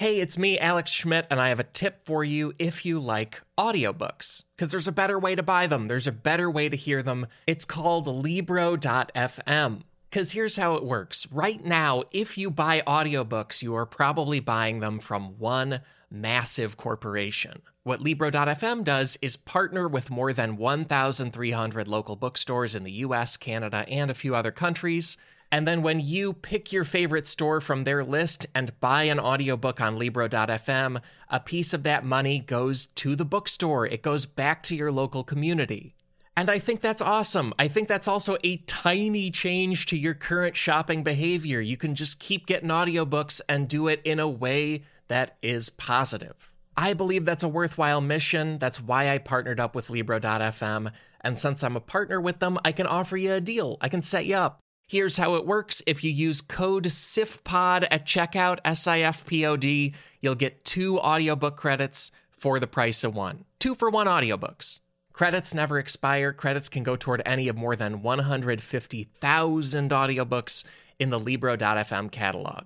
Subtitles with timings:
[0.00, 3.42] Hey, it's me, Alex Schmidt, and I have a tip for you if you like
[3.58, 4.44] audiobooks.
[4.56, 7.26] Because there's a better way to buy them, there's a better way to hear them.
[7.46, 9.82] It's called Libro.fm.
[10.08, 11.30] Because here's how it works.
[11.30, 17.60] Right now, if you buy audiobooks, you are probably buying them from one massive corporation.
[17.82, 23.84] What Libro.fm does is partner with more than 1,300 local bookstores in the US, Canada,
[23.86, 25.18] and a few other countries.
[25.52, 29.80] And then when you pick your favorite store from their list and buy an audiobook
[29.80, 33.84] on Libro.fm, a piece of that money goes to the bookstore.
[33.86, 35.94] It goes back to your local community.
[36.36, 37.52] And I think that's awesome.
[37.58, 41.60] I think that's also a tiny change to your current shopping behavior.
[41.60, 46.54] You can just keep getting audiobooks and do it in a way that is positive.
[46.76, 48.58] I believe that's a worthwhile mission.
[48.58, 50.92] That's why I partnered up with Libro.fm.
[51.20, 53.76] And since I'm a partner with them, I can offer you a deal.
[53.80, 54.60] I can set you up.
[54.90, 55.84] Here's how it works.
[55.86, 60.64] If you use code SIFPOD at checkout, S I F P O D, you'll get
[60.64, 63.44] two audiobook credits for the price of one.
[63.60, 64.80] Two for one audiobooks.
[65.12, 66.32] Credits never expire.
[66.32, 70.64] Credits can go toward any of more than 150,000 audiobooks
[70.98, 72.64] in the Libro.fm catalog.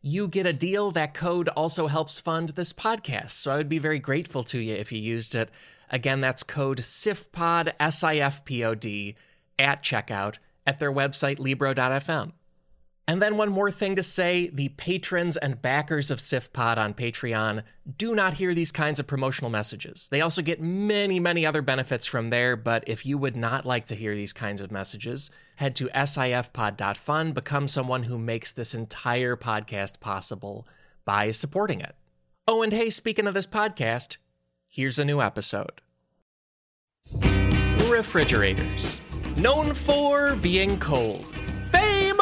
[0.00, 0.92] You get a deal.
[0.92, 3.32] That code also helps fund this podcast.
[3.32, 5.50] So I would be very grateful to you if you used it.
[5.90, 9.14] Again, that's code SIFPOD, S I F P O D,
[9.58, 10.36] at checkout
[10.66, 12.32] at their website, Libro.fm.
[13.08, 17.62] And then one more thing to say the patrons and backers of SIFPod on Patreon
[17.96, 20.08] do not hear these kinds of promotional messages.
[20.08, 23.86] They also get many, many other benefits from there, but if you would not like
[23.86, 29.36] to hear these kinds of messages, head to sifpod.fun, become someone who makes this entire
[29.36, 30.66] podcast possible
[31.04, 31.94] by supporting it.
[32.48, 34.16] Oh, and hey, speaking of this podcast,
[34.68, 35.80] here's a new episode.
[37.88, 39.00] Refrigerators.
[39.36, 41.36] Known for being cold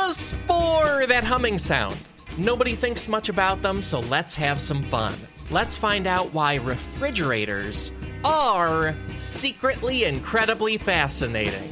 [0.05, 1.97] famous for that humming sound.
[2.37, 5.15] Nobody thinks much about them, so let's have some fun.
[5.51, 7.93] Let's find out why refrigerators
[8.25, 11.71] are secretly incredibly fascinating.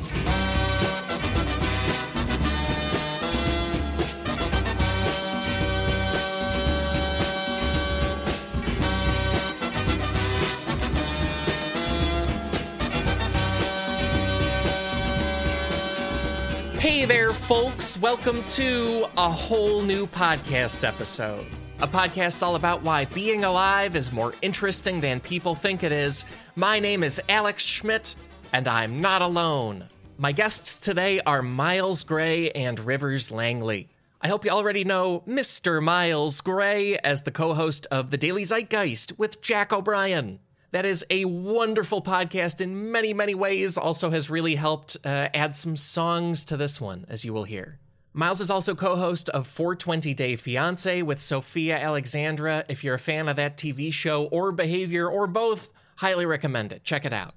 [17.02, 17.98] Hey there, folks.
[17.98, 21.44] Welcome to a whole new podcast episode.
[21.80, 26.24] A podcast all about why being alive is more interesting than people think it is.
[26.54, 28.14] My name is Alex Schmidt,
[28.52, 29.88] and I'm not alone.
[30.16, 33.88] My guests today are Miles Gray and Rivers Langley.
[34.20, 35.82] I hope you already know Mr.
[35.82, 40.38] Miles Gray as the co host of The Daily Zeitgeist with Jack O'Brien.
[40.72, 43.76] That is a wonderful podcast in many, many ways.
[43.76, 47.78] Also, has really helped uh, add some songs to this one, as you will hear.
[48.14, 52.64] Miles is also co host of 420 Day Fiance with Sophia Alexandra.
[52.70, 56.84] If you're a fan of that TV show or behavior or both, highly recommend it.
[56.84, 57.34] Check it out.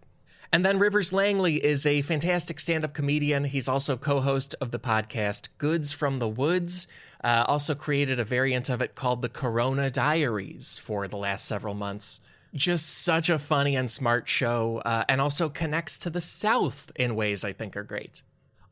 [0.54, 3.44] And then Rivers Langley is a fantastic stand up comedian.
[3.44, 6.88] He's also co host of the podcast Goods from the Woods.
[7.22, 11.74] Uh, also created a variant of it called the Corona Diaries for the last several
[11.74, 12.22] months
[12.56, 17.16] just such a funny and smart show, uh, and also connects to the South in
[17.16, 18.24] ways I think are great.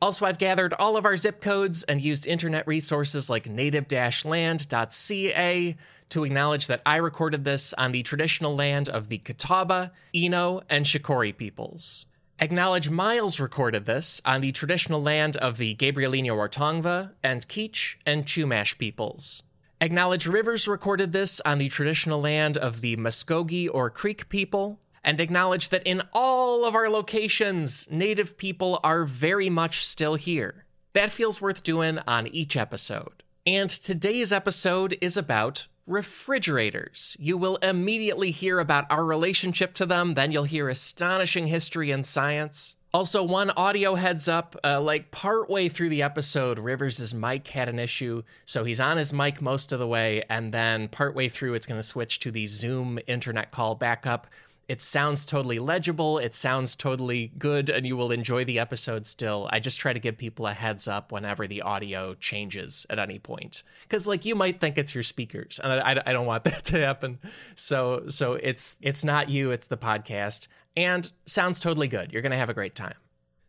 [0.01, 3.89] Also, I've gathered all of our zip codes and used internet resources like native
[4.25, 5.75] land.ca
[6.09, 10.85] to acknowledge that I recorded this on the traditional land of the Catawba, Eno, and
[10.85, 12.05] Shakori peoples.
[12.39, 18.25] Acknowledge Miles recorded this on the traditional land of the Gabrielino Ortongva and Kizh and
[18.25, 19.43] Chumash peoples.
[19.83, 25.19] Acknowledge Rivers recorded this on the traditional land of the Muskogee or Creek people, and
[25.19, 30.63] acknowledge that in all of our locations, Native people are very much still here.
[30.93, 33.23] That feels worth doing on each episode.
[33.45, 37.17] And today's episode is about refrigerators.
[37.19, 42.05] You will immediately hear about our relationship to them, then you'll hear astonishing history and
[42.05, 42.77] science.
[42.95, 47.79] Also, one audio heads up uh, like partway through the episode, Rivers' mic had an
[47.79, 48.21] issue.
[48.45, 50.23] So he's on his mic most of the way.
[50.29, 54.27] And then partway through, it's going to switch to the Zoom internet call backup.
[54.69, 56.17] It sounds totally legible.
[56.19, 59.49] It sounds totally good, and you will enjoy the episode still.
[59.51, 63.19] I just try to give people a heads up whenever the audio changes at any
[63.19, 66.63] point, because like you might think it's your speakers, and I, I, don't want that
[66.65, 67.19] to happen.
[67.55, 72.13] So so it's it's not you, it's the podcast, and sounds totally good.
[72.13, 72.95] You're gonna have a great time.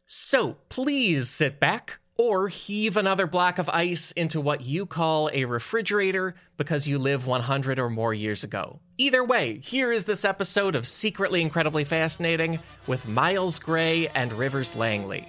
[0.07, 5.45] So please sit back, or heave another block of ice into what you call a
[5.45, 8.79] refrigerator because you live 100 or more years ago.
[8.99, 14.77] Either way, here is this episode of Secretly Incredibly Fascinating with Miles Gray and Rivers
[14.77, 15.27] Langley.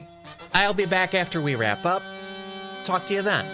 [0.54, 2.04] I'll be back after we wrap up.
[2.84, 3.46] Talk to you then.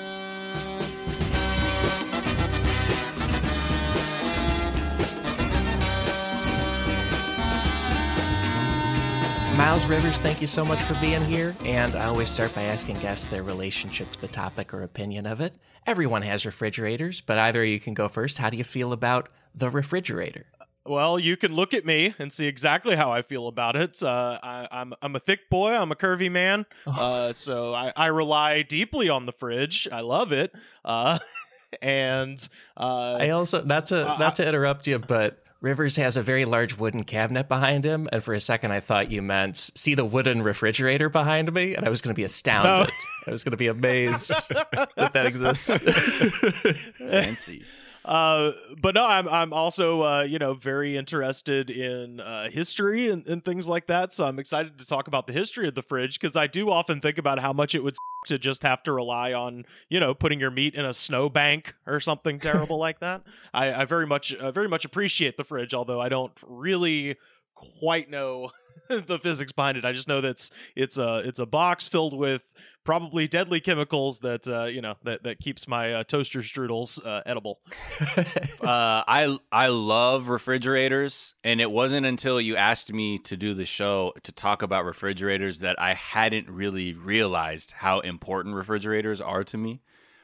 [9.58, 11.56] Miles Rivers, thank you so much for being here.
[11.66, 15.42] And I always start by asking guests their relationship to the topic or opinion of
[15.42, 15.54] it.
[15.86, 18.38] Everyone has refrigerators, but either you can go first.
[18.38, 20.46] How do you feel about the refrigerator?
[20.86, 24.02] Well, you can look at me and see exactly how I feel about it.
[24.02, 25.76] Uh, I, am I'm, I'm a thick boy.
[25.76, 29.88] I'm a curvy man, uh, so I, I rely deeply on the fridge.
[29.92, 30.54] I love it,
[30.84, 31.20] uh,
[31.82, 36.44] and uh, I also not to not to interrupt you, but Rivers has a very
[36.46, 40.04] large wooden cabinet behind him, and for a second I thought you meant see the
[40.04, 42.88] wooden refrigerator behind me, and I was going to be astounded.
[42.88, 42.94] No.
[43.28, 45.78] I was going to be amazed that that exists.
[46.98, 47.64] Fancy.
[48.04, 48.52] Uh,
[48.82, 53.44] but no, I'm I'm also uh, you know very interested in uh, history and, and
[53.46, 54.14] things like that.
[54.14, 57.00] So I'm excited to talk about the history of the fridge because I do often
[57.00, 57.96] think about how much it would
[58.28, 62.00] to just have to rely on you know putting your meat in a snowbank or
[62.00, 63.22] something terrible like that.
[63.54, 67.18] I, I very much uh, very much appreciate the fridge, although I don't really
[67.54, 68.52] quite know
[68.90, 69.86] the physics behind it.
[69.86, 72.54] I just know that it's it's a it's a box filled with
[72.84, 77.22] probably deadly chemicals that uh, you know that that keeps my uh, toaster strudels uh,
[77.26, 77.60] edible.
[78.62, 83.66] uh, I I love refrigerators, and it wasn't until you asked me to do the
[83.66, 89.58] show to talk about refrigerators that I hadn't really realized how important refrigerators are to
[89.58, 89.82] me.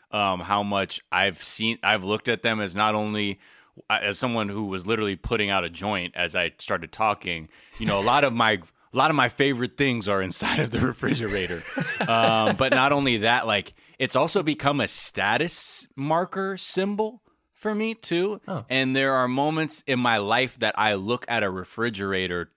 [0.10, 3.42] Um, how much I've seen, I've looked at them as not only
[3.89, 8.00] as someone who was literally putting out a joint as I started talking, you know,
[8.00, 8.53] a lot of my
[8.94, 11.62] a lot of my favorite things are inside of the refrigerator.
[12.07, 17.21] um, but not only that, like it's also become a status marker symbol
[17.53, 18.41] for me too.
[18.47, 18.65] Oh.
[18.69, 22.51] And there are moments in my life that I look at a refrigerator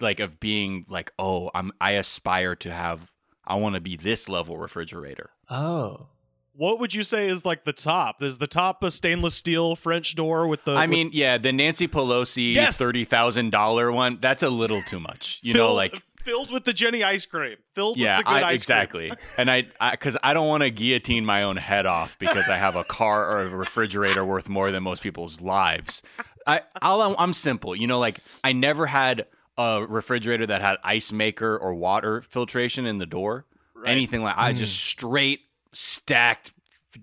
[0.00, 3.12] like of being like, oh, I'm I aspire to have
[3.44, 5.30] I want to be this level refrigerator.
[5.48, 6.08] Oh
[6.56, 8.22] what would you say is like the top?
[8.22, 10.72] Is the top a stainless steel French door with the?
[10.72, 10.90] I with...
[10.90, 12.78] mean, yeah, the Nancy Pelosi yes!
[12.78, 14.18] thirty thousand dollar one.
[14.20, 15.40] That's a little too much.
[15.42, 15.94] You filled, know, like
[16.26, 17.56] filled with the Jenny ice cream.
[17.74, 19.08] Filled yeah, with the good I, ice exactly.
[19.10, 19.20] cream.
[19.38, 19.62] and I,
[19.92, 22.84] because I, I, don't want to guillotine my own head off because I have a
[22.84, 26.02] car or a refrigerator worth more than most people's lives.
[26.46, 27.76] I, I'll, I'm simple.
[27.76, 29.26] You know, like I never had
[29.56, 33.46] a refrigerator that had ice maker or water filtration in the door.
[33.74, 33.90] Right.
[33.90, 34.88] Anything like I just mm.
[34.88, 35.40] straight
[35.76, 36.52] stacked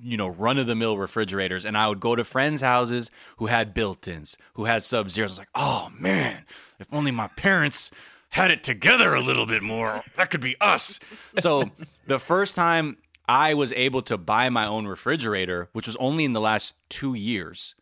[0.01, 3.45] you know run of the mill refrigerators and i would go to friends houses who
[3.45, 6.43] had built-ins who had sub zeros i was like oh man
[6.79, 7.91] if only my parents
[8.29, 10.99] had it together a little bit more that could be us.
[11.37, 11.69] So
[12.07, 12.97] the first time
[13.29, 17.13] i was able to buy my own refrigerator which was only in the last two
[17.13, 17.75] years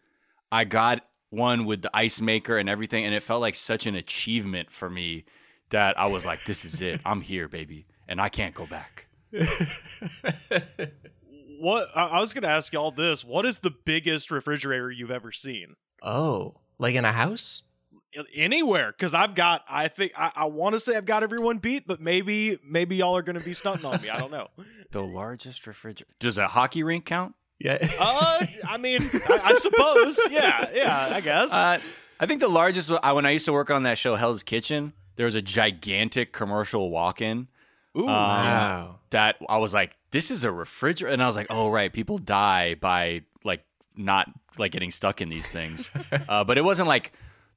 [0.52, 3.96] i got one with the ice maker and everything and it felt like such an
[3.96, 5.24] achievement for me
[5.70, 7.00] that i was like this is it.
[7.06, 9.08] I'm here baby and i can't go back
[11.60, 15.32] what I was going to ask y'all this: What is the biggest refrigerator you've ever
[15.32, 15.76] seen?
[16.02, 17.64] Oh, like in a house?
[18.36, 19.64] Anywhere, because I've got.
[19.70, 23.16] I think I, I want to say I've got everyone beat, but maybe maybe y'all
[23.16, 24.10] are going to be stunting on me.
[24.10, 24.48] I don't know.
[24.92, 26.14] The largest refrigerator.
[26.20, 27.34] Does a hockey rink count?
[27.60, 27.78] Yeah.
[28.02, 30.20] uh, I mean, I, I, suppose.
[30.30, 31.08] Yeah, yeah.
[31.14, 31.54] I guess.
[31.54, 31.80] Uh,
[32.20, 32.90] I think the largest.
[32.90, 36.90] When I used to work on that show, Hell's Kitchen, there was a gigantic commercial
[36.90, 37.48] walk-in
[37.98, 39.00] Ooh, um, wow.
[39.10, 42.18] That I was like, this is a refrigerator, and I was like, oh right, people
[42.18, 43.64] die by like
[43.96, 45.92] not like getting stuck in these things.
[46.30, 47.12] uh, but it wasn't like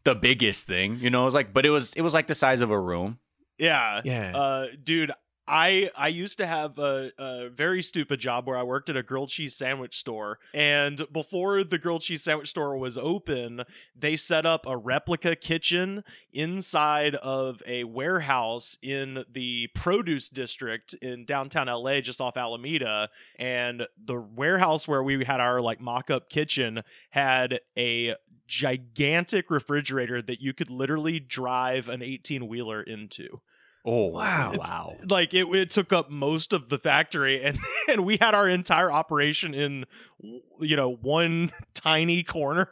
[0.04, 1.23] the biggest thing, you know.
[1.23, 3.18] It was like, but it was it was like the size of a room.
[3.59, 5.12] Yeah, yeah, uh, dude.
[5.46, 9.02] I I used to have a, a, very stupid job where I worked at a
[9.02, 13.62] grilled cheese sandwich store, and before the grilled cheese sandwich store was open,
[13.94, 21.26] they set up a replica kitchen inside of a warehouse in the produce district in
[21.26, 23.10] downtown LA, just off Alameda.
[23.38, 28.14] And the warehouse where we had our like mock-up kitchen had a
[28.46, 33.40] gigantic refrigerator that you could literally drive an 18 wheeler into.
[33.85, 34.53] Oh wow!
[34.55, 34.97] It's, wow!
[35.09, 38.91] Like it, it took up most of the factory, and and we had our entire
[38.91, 39.85] operation in
[40.59, 42.71] you know one tiny corner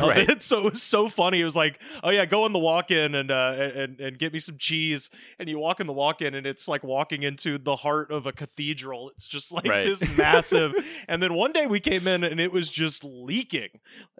[0.00, 0.28] right.
[0.28, 0.42] it.
[0.48, 1.40] So it was so funny.
[1.40, 4.38] It was like, oh yeah, go in the walk-in and uh, and and get me
[4.38, 5.10] some cheese.
[5.38, 8.32] And you walk in the walk-in, and it's like walking into the heart of a
[8.32, 9.10] cathedral.
[9.10, 9.84] It's just like right.
[9.84, 10.74] this massive.
[11.06, 13.68] and then one day we came in, and it was just leaking.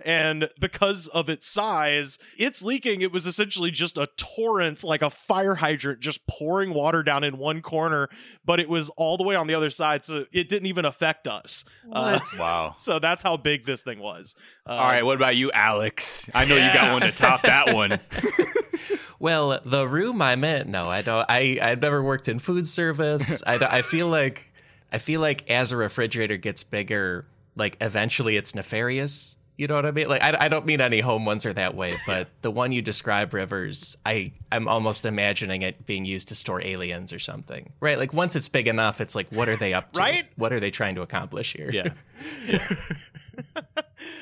[0.04, 3.00] And because of its size, it's leaking.
[3.00, 7.38] It was essentially just a torrent, like a fire hydrant, just pouring water down in
[7.38, 8.08] one corner.
[8.44, 11.26] But it was all the way on the other side, so it didn't even affect
[11.26, 11.64] us.
[11.90, 12.74] Uh, wow!
[12.76, 14.34] So that's how big this thing was.
[14.66, 15.47] Uh, all right, what about you?
[15.54, 16.28] Alex.
[16.34, 16.68] I know yeah.
[16.68, 17.98] you got one to top that one.
[19.18, 21.26] well, the room I'm in, no, I don't.
[21.28, 23.42] I I've never worked in food service.
[23.46, 24.52] I I feel like
[24.92, 27.26] I feel like as a refrigerator gets bigger,
[27.56, 29.36] like eventually it's nefarious.
[29.56, 30.08] You know what I mean?
[30.08, 32.80] Like, I, I don't mean any home ones are that way, but the one you
[32.80, 37.98] describe, Rivers, I I'm almost imagining it being used to store aliens or something, right?
[37.98, 40.00] Like once it's big enough, it's like, what are they up to?
[40.00, 40.28] Right?
[40.36, 41.70] What are they trying to accomplish here?
[41.72, 41.88] Yeah.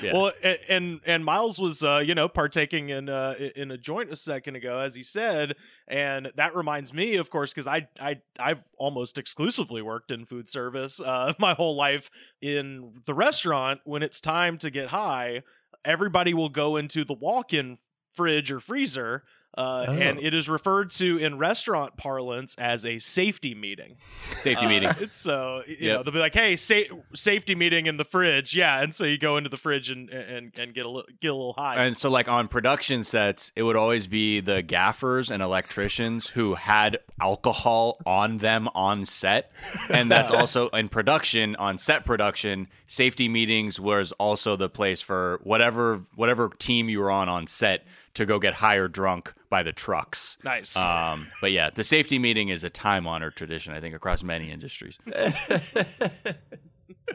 [0.02, 0.12] Yeah.
[0.12, 0.32] Well,
[0.68, 4.56] and and Miles was uh, you know partaking in uh, in a joint a second
[4.56, 5.54] ago, as he said,
[5.88, 10.48] and that reminds me, of course, because I I I've almost exclusively worked in food
[10.48, 12.10] service uh, my whole life
[12.40, 13.80] in the restaurant.
[13.84, 15.42] When it's time to get high,
[15.84, 17.78] everybody will go into the walk-in
[18.14, 19.24] fridge or freezer.
[19.56, 19.92] Uh, Oh.
[19.92, 23.96] And it is referred to in restaurant parlance as a safety meeting.
[24.34, 24.90] Safety Uh, meeting.
[25.00, 25.96] It's so you Yep.
[25.96, 26.82] know they'll be like, "Hey, sa-
[27.14, 30.52] safety meeting in the fridge." Yeah, and so you go into the fridge and and,
[30.58, 31.76] and get a little get a little high.
[31.84, 36.54] And so, like on production sets, it would always be the gaffers and electricians who
[36.54, 39.52] had alcohol on them on set.
[39.90, 45.40] And that's also in production, on set production, safety meetings was also the place for
[45.42, 47.84] whatever whatever team you were on on set
[48.14, 50.36] to go get higher drunk by the trucks.
[50.44, 50.76] nice.
[50.76, 54.50] Um, but yeah, the safety meeting is a time honored tradition, I think, across many
[54.50, 54.98] industries.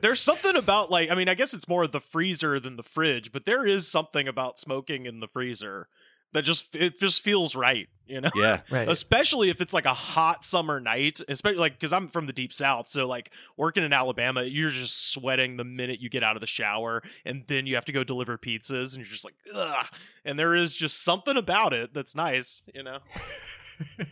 [0.01, 3.31] There's something about like I mean, I guess it's more the freezer than the fridge,
[3.31, 5.87] but there is something about smoking in the freezer
[6.33, 8.29] that just it just feels right, you know.
[8.35, 8.61] Yeah.
[8.71, 8.87] Right.
[8.89, 12.53] especially if it's like a hot summer night especially like because i'm from the deep
[12.53, 16.41] south so like working in alabama you're just sweating the minute you get out of
[16.41, 19.85] the shower and then you have to go deliver pizzas and you're just like ugh
[20.25, 22.99] and there is just something about it that's nice you know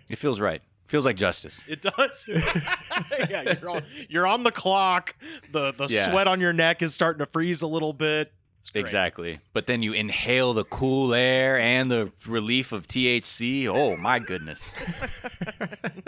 [0.10, 0.62] It feels right.
[0.88, 1.64] Feels like justice.
[1.68, 2.26] it does
[3.30, 5.16] yeah you're on, you're on the clock
[5.52, 6.10] the the Yeah.
[6.10, 8.39] sweat on your neck is starting to freeze a little bit It's
[8.72, 8.82] great.
[8.82, 9.40] Exactly.
[9.54, 13.68] But then you inhale the cool air and the relief of THC.
[13.68, 14.72] Oh my goodness.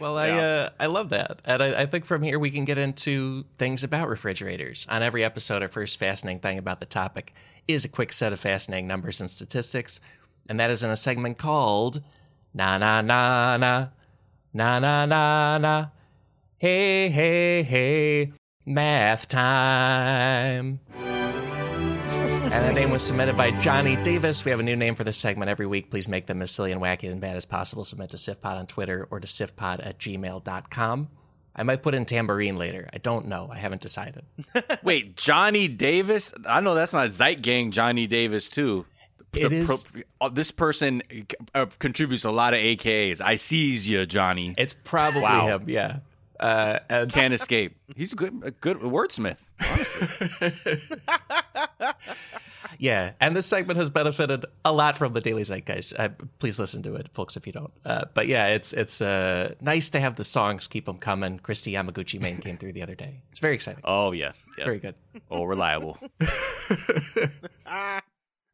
[0.00, 0.38] Well, I Yeah.
[0.40, 3.82] uh, I love that, and I, I think from here we can get into things
[3.82, 4.86] about refrigerators.
[4.88, 7.34] On every episode, our first fascinating thing about the topic
[7.66, 10.00] is a quick set of fascinating numbers and statistics,
[10.48, 12.00] and that is in a segment called
[12.54, 13.88] "Na Na Na Na
[14.54, 15.86] Na Na Na Na."
[16.58, 18.32] Hey hey hey,
[18.64, 20.78] math time.
[22.50, 24.44] And the name was submitted by Johnny Davis.
[24.44, 25.90] We have a new name for this segment every week.
[25.90, 27.84] Please make them as silly and wacky and bad as possible.
[27.84, 31.08] Submit to SIFPod on Twitter or to SIFPod at gmail.com.
[31.54, 32.88] I might put in tambourine later.
[32.92, 33.48] I don't know.
[33.52, 34.24] I haven't decided.
[34.82, 36.32] Wait, Johnny Davis?
[36.46, 38.86] I know that's not Zeit Gang Johnny Davis too.
[39.34, 39.86] It is-
[40.20, 41.02] uh, this person
[41.54, 43.20] uh, contributes a lot of AKAs.
[43.20, 44.54] I sees you, Johnny.
[44.56, 45.46] It's probably Wow.
[45.58, 45.98] him, yeah.
[46.40, 47.76] Uh, and Can't escape.
[47.94, 49.36] He's a good, a good wordsmith.
[52.78, 55.94] Yeah, and this segment has benefited a lot from the Daily Zeitgeist.
[55.98, 57.72] Uh, please listen to it, folks, if you don't.
[57.84, 61.38] Uh, but yeah, it's it's uh, nice to have the songs keep them coming.
[61.40, 63.22] Kristi Yamaguchi Main came through the other day.
[63.30, 63.82] It's very exciting.
[63.84, 64.64] Oh yeah, yeah.
[64.64, 64.94] very good.
[65.30, 65.98] Oh, reliable.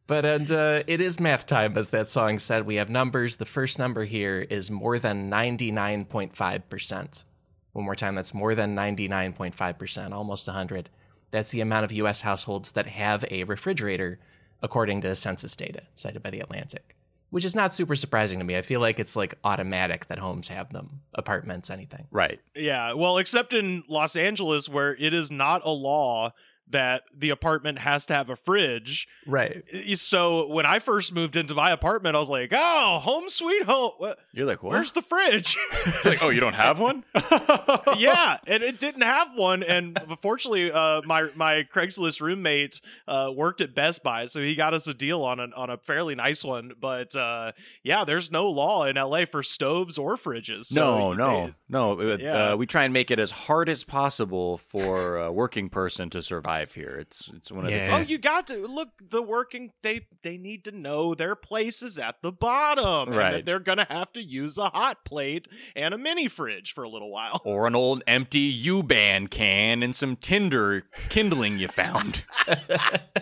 [0.06, 2.66] But and uh, it is math time, as that song said.
[2.66, 3.36] We have numbers.
[3.36, 7.24] The first number here is more than ninety nine point five percent.
[7.74, 10.88] One more time, that's more than ninety nine point five percent, almost hundred.
[11.32, 12.20] That's the amount of U.S.
[12.20, 14.20] households that have a refrigerator,
[14.62, 16.94] according to census data cited by the Atlantic.
[17.30, 18.56] Which is not super surprising to me.
[18.56, 22.06] I feel like it's like automatic that homes have them, apartments, anything.
[22.12, 22.40] Right.
[22.54, 26.32] Yeah, well, except in Los Angeles, where it is not a law
[26.70, 29.06] that the apartment has to have a fridge.
[29.26, 29.62] Right.
[29.96, 33.92] So when I first moved into my apartment, I was like, "Oh, home sweet home.
[34.32, 34.72] You're like, what?
[34.72, 35.56] Where's the fridge?"
[35.86, 37.04] It's like, oh, you don't have one?
[37.98, 39.62] yeah, and it didn't have one.
[39.62, 44.74] And fortunately, uh, my my Craigslist roommate uh, worked at Best Buy, so he got
[44.74, 46.72] us a deal on a on a fairly nice one.
[46.80, 47.52] But uh,
[47.82, 50.66] yeah, there's no law in LA for stoves or fridges.
[50.66, 52.12] So no, they- no, no.
[52.12, 52.52] Uh, Yeah.
[52.52, 56.22] uh, we try and make it as hard as possible for a working person to
[56.22, 56.96] survive here.
[56.98, 57.96] It's it's one of Yeah.
[57.96, 58.88] Oh, you got to look.
[59.10, 63.32] The working they they need to know their place is at the bottom, and Right.
[63.32, 66.88] that they're gonna have to use a hot plate and a mini fridge for a
[66.88, 67.40] little while.
[67.44, 72.24] or an old empty Yuban can and some Tinder kindling you found.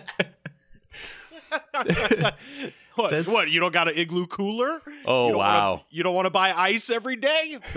[2.95, 3.11] what?
[3.11, 3.49] That's- What?
[3.51, 4.81] You don't got an igloo cooler?
[5.05, 5.69] Oh, You wow.
[5.71, 7.57] Wanna, you don't want to buy ice every day?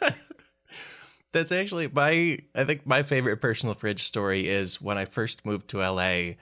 [1.32, 5.68] That's actually my I think my favorite personal fridge story is when I first moved
[5.68, 6.34] to LA.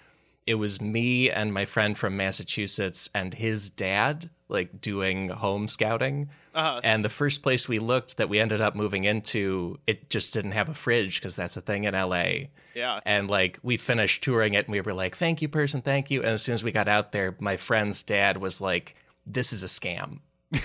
[0.47, 6.29] It was me and my friend from Massachusetts and his dad like doing home scouting.
[6.57, 6.81] Uh-huh.
[6.83, 10.53] And the first place we looked that we ended up moving into, it just didn't
[10.53, 12.49] have a fridge because that's a thing in LA.
[12.75, 13.01] Yeah.
[13.05, 16.23] And like we finished touring it and we were like, thank you, person, thank you.
[16.23, 18.97] And as soon as we got out there, my friend's dad was like,
[19.27, 20.21] this is a scam.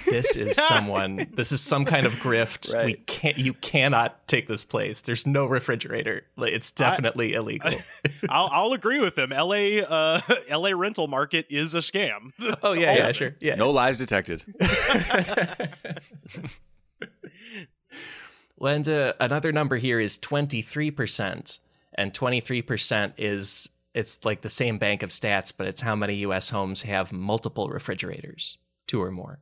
[0.05, 2.73] This is someone this is some kind of grift.
[2.73, 2.85] Right.
[2.85, 5.01] we can't you cannot take this place.
[5.01, 6.23] There's no refrigerator.
[6.37, 7.71] It's definitely I, illegal.
[8.29, 9.31] I, will I'll agree with him.
[9.31, 10.21] La uh
[10.57, 12.31] la rental market is a scam.
[12.63, 13.35] Oh yeah yeah sure.
[13.39, 13.55] Yeah.
[13.55, 14.43] No lies detected.
[18.63, 21.59] And uh, another number here is 23%
[21.95, 26.49] and 23% is it's like the same bank of stats but it's how many us
[26.49, 28.57] homes have multiple refrigerators
[28.87, 29.39] two or more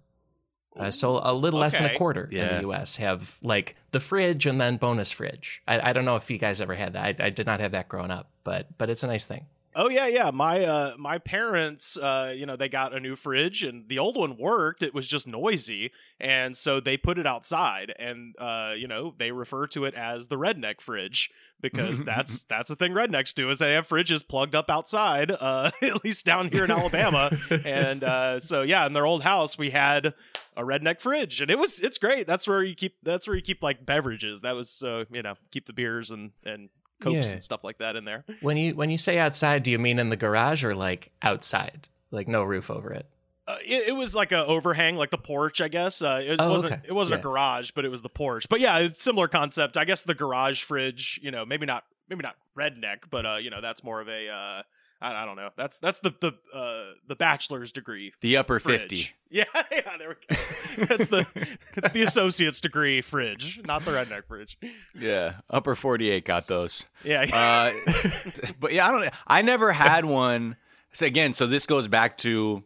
[0.79, 1.65] uh, so a little okay.
[1.65, 2.49] less than a quarter yeah.
[2.49, 2.95] in the U.S.
[2.95, 5.61] have like the fridge and then bonus fridge.
[5.67, 7.21] I, I don't know if you guys ever had that.
[7.21, 9.45] I, I, did not have that growing up, but but it's a nice thing.
[9.75, 10.31] Oh yeah, yeah.
[10.31, 14.17] My uh, my parents, uh, you know, they got a new fridge, and the old
[14.17, 14.81] one worked.
[14.81, 19.31] It was just noisy, and so they put it outside, and uh, you know, they
[19.31, 21.29] refer to it as the redneck fridge
[21.61, 25.69] because that's that's the thing rednecks do is they have fridges plugged up outside uh,
[25.81, 27.29] at least down here in alabama
[27.65, 30.13] and uh, so yeah in their old house we had
[30.57, 33.41] a redneck fridge and it was it's great that's where you keep that's where you
[33.41, 37.27] keep like beverages that was so uh, you know keep the beers and and cokes
[37.27, 37.33] yeah.
[37.33, 39.99] and stuff like that in there when you when you say outside do you mean
[39.99, 43.05] in the garage or like outside like no roof over it
[43.47, 46.03] uh, it, it, was like a overhang, like the porch, I guess.
[46.03, 46.73] Uh, it oh, wasn't.
[46.73, 46.83] Okay.
[46.89, 47.21] It wasn't yeah.
[47.21, 48.47] a garage, but it was the porch.
[48.47, 49.75] But yeah, similar concept.
[49.75, 51.19] I guess the garage fridge.
[51.23, 51.83] You know, maybe not.
[52.07, 54.63] Maybe not redneck, but uh, you know, that's more of a.
[55.01, 55.49] I, I don't know.
[55.55, 58.13] That's that's the the uh, the bachelor's degree.
[58.21, 58.81] The upper fridge.
[58.81, 59.15] fifty.
[59.31, 59.95] Yeah, yeah.
[59.99, 60.85] There we go.
[60.85, 61.23] that's the
[61.75, 64.57] it's the associate's degree fridge, not the redneck fridge.
[64.95, 66.87] Yeah, upper forty eight got those.
[67.03, 67.21] Yeah.
[67.31, 67.93] uh,
[68.59, 69.13] but yeah, I don't.
[69.27, 70.55] I never had one.
[70.93, 72.63] So again, so this goes back to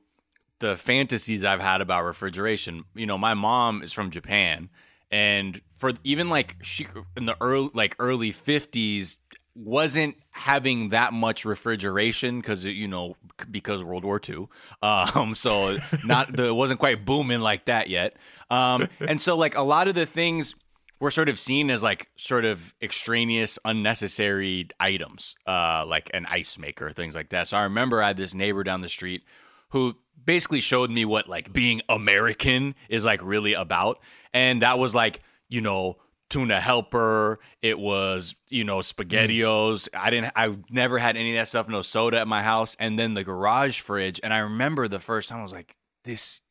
[0.59, 2.85] the fantasies I've had about refrigeration.
[2.95, 4.69] You know, my mom is from Japan,
[5.11, 6.87] and for even like she
[7.17, 9.19] in the early like early fifties
[9.55, 13.15] wasn't having that much refrigeration because you know
[13.49, 14.47] because World War II.
[14.81, 18.15] Um, so not the it wasn't quite booming like that yet.
[18.49, 20.55] Um, and so like a lot of the things
[20.99, 26.57] were sort of seen as like sort of extraneous, unnecessary items, uh, like an ice
[26.57, 27.47] maker, things like that.
[27.47, 29.23] So I remember I had this neighbor down the street
[29.69, 33.99] who basically showed me what like being American is like really about.
[34.33, 35.97] And that was like, you know,
[36.33, 37.39] tuna helper.
[37.61, 39.87] It was, you know, spaghettios.
[39.93, 42.75] I didn't I never had any of that stuff, no soda at my house.
[42.79, 44.19] And then the garage fridge.
[44.23, 46.41] And I remember the first time I was like, this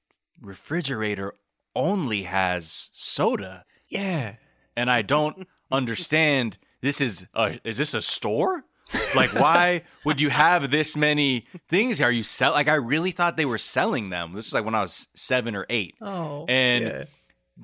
[0.40, 1.34] refrigerator
[1.74, 3.64] only has soda.
[3.88, 4.36] Yeah.
[4.76, 8.64] And I don't understand this is a, is this a store?
[9.16, 12.00] like, why would you have this many things?
[12.00, 12.52] Are you sell?
[12.52, 14.32] Like, I really thought they were selling them.
[14.34, 15.96] This is like when I was seven or eight.
[16.00, 16.84] Oh, and.
[16.84, 17.04] Yeah.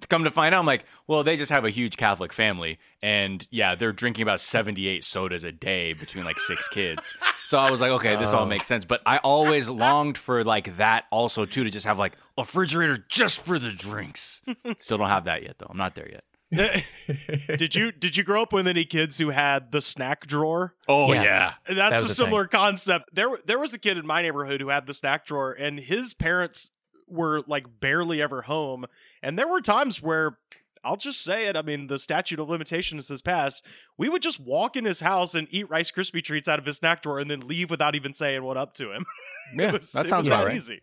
[0.08, 3.46] Come to find out, I'm like, well, they just have a huge Catholic family, and
[3.50, 7.12] yeah, they're drinking about 78 sodas a day between like six kids.
[7.44, 8.46] So I was like, okay, this all oh.
[8.46, 8.84] makes sense.
[8.84, 13.04] But I always longed for like that also too to just have like a refrigerator
[13.08, 14.42] just for the drinks.
[14.78, 15.68] Still don't have that yet though.
[15.70, 16.24] I'm not there yet.
[17.58, 20.74] did you did you grow up with any kids who had the snack drawer?
[20.88, 21.52] Oh yeah, yeah.
[21.74, 22.58] that's that a similar thing.
[22.58, 23.10] concept.
[23.12, 26.14] There there was a kid in my neighborhood who had the snack drawer, and his
[26.14, 26.70] parents
[27.10, 28.86] were like barely ever home,
[29.22, 30.38] and there were times where
[30.84, 31.56] I'll just say it.
[31.56, 33.64] I mean, the statute of limitations has passed.
[33.96, 36.76] We would just walk in his house and eat Rice Krispie treats out of his
[36.76, 39.04] snack drawer, and then leave without even saying what up to him.
[39.54, 40.56] Yeah, was, that sounds about right.
[40.56, 40.82] easy.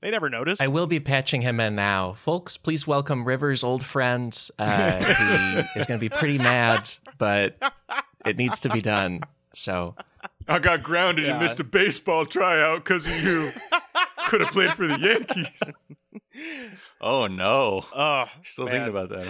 [0.00, 0.62] They never noticed.
[0.62, 2.12] I will be patching him in now.
[2.12, 4.32] Folks, please welcome River's old friend.
[4.56, 5.02] Uh,
[5.74, 7.56] he is going to be pretty mad, but
[8.24, 9.22] it needs to be done.
[9.52, 9.96] So.
[10.46, 11.32] I got grounded yeah.
[11.32, 13.50] and missed a baseball tryout because of you.
[14.28, 15.48] Could have played for the Yankees.
[17.00, 17.84] Oh, no.
[17.94, 18.72] Oh, Still man.
[18.74, 19.24] thinking about that,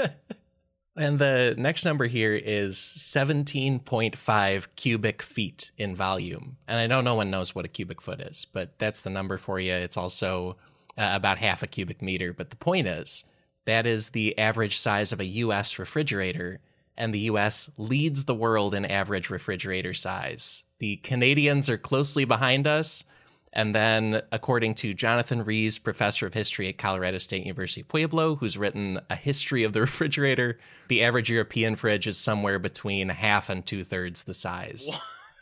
[0.00, 0.08] huh?
[0.96, 6.56] And the next number here is 17.5 cubic feet in volume.
[6.66, 9.38] And I know no one knows what a cubic foot is, but that's the number
[9.38, 9.72] for you.
[9.72, 10.56] It's also
[10.98, 12.32] uh, about half a cubic meter.
[12.32, 13.24] But the point is,
[13.66, 16.60] that is the average size of a US refrigerator.
[16.96, 20.64] And the US leads the world in average refrigerator size.
[20.80, 23.04] The Canadians are closely behind us,
[23.52, 28.56] and then, according to Jonathan Rees, professor of history at Colorado State University Pueblo, who's
[28.56, 30.58] written a history of the refrigerator,
[30.88, 34.88] the average European fridge is somewhere between half and two thirds the size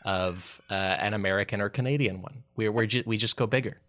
[0.05, 2.43] of uh, an American or Canadian one.
[2.55, 3.79] We're, we're ju- we just go bigger.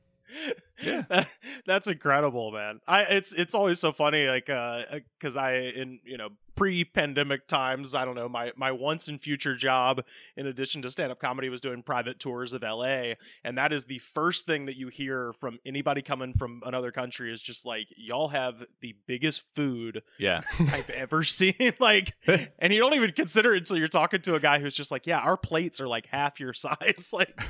[0.83, 1.25] Yeah.
[1.67, 2.81] that's incredible, man.
[2.87, 4.83] I it's it's always so funny, like uh,
[5.19, 9.57] because I in you know pre-pandemic times i don't know my my once and future
[9.57, 10.05] job
[10.37, 13.97] in addition to stand-up comedy was doing private tours of la and that is the
[13.99, 18.29] first thing that you hear from anybody coming from another country is just like y'all
[18.29, 22.13] have the biggest food yeah i've ever seen like
[22.59, 25.07] and you don't even consider it until you're talking to a guy who's just like
[25.07, 27.41] yeah our plates are like half your size like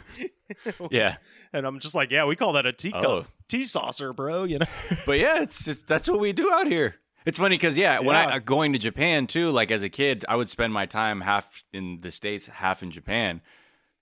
[0.92, 1.16] yeah
[1.52, 4.44] and i'm just like yeah we call that a teacup oh tea saucer, bro.
[4.44, 4.66] You know.
[5.04, 6.94] but yeah, it's just, that's what we do out here.
[7.26, 8.35] It's funny because yeah, when I Yeah.
[8.37, 11.64] uh, going to Japan too, like as a kid, I would spend my time half
[11.72, 13.40] in the states, half in Japan.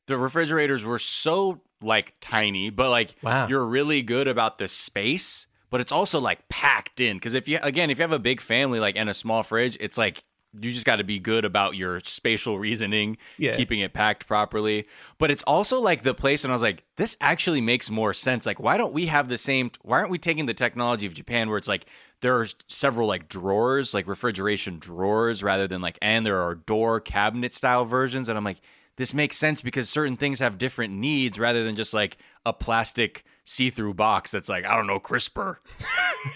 [0.07, 3.47] The refrigerators were so like tiny, but like Wow.
[3.49, 7.17] you're really good about the space, but it's also like packed in.
[7.17, 9.77] Because if you again, if you have a big family like and a small fridge,
[9.81, 10.23] it's like
[10.59, 13.55] you just got to be good about your spatial reasoning, Yeah.
[13.55, 14.87] keeping it packed properly.
[15.19, 18.47] But it's also like the place, and I was like, this actually makes more sense.
[18.47, 19.71] Like, why don't we have the same?
[19.83, 21.85] Why aren't we taking the technology of Japan where it's like
[22.21, 27.01] there are several like drawers, like refrigeration drawers, rather than like, and there are door
[27.01, 28.29] cabinet style versions.
[28.29, 28.61] And I'm like,
[28.97, 33.25] this makes sense because certain things have different needs rather than just like a plastic
[33.45, 35.61] see through box that's like, I don't know, crisper.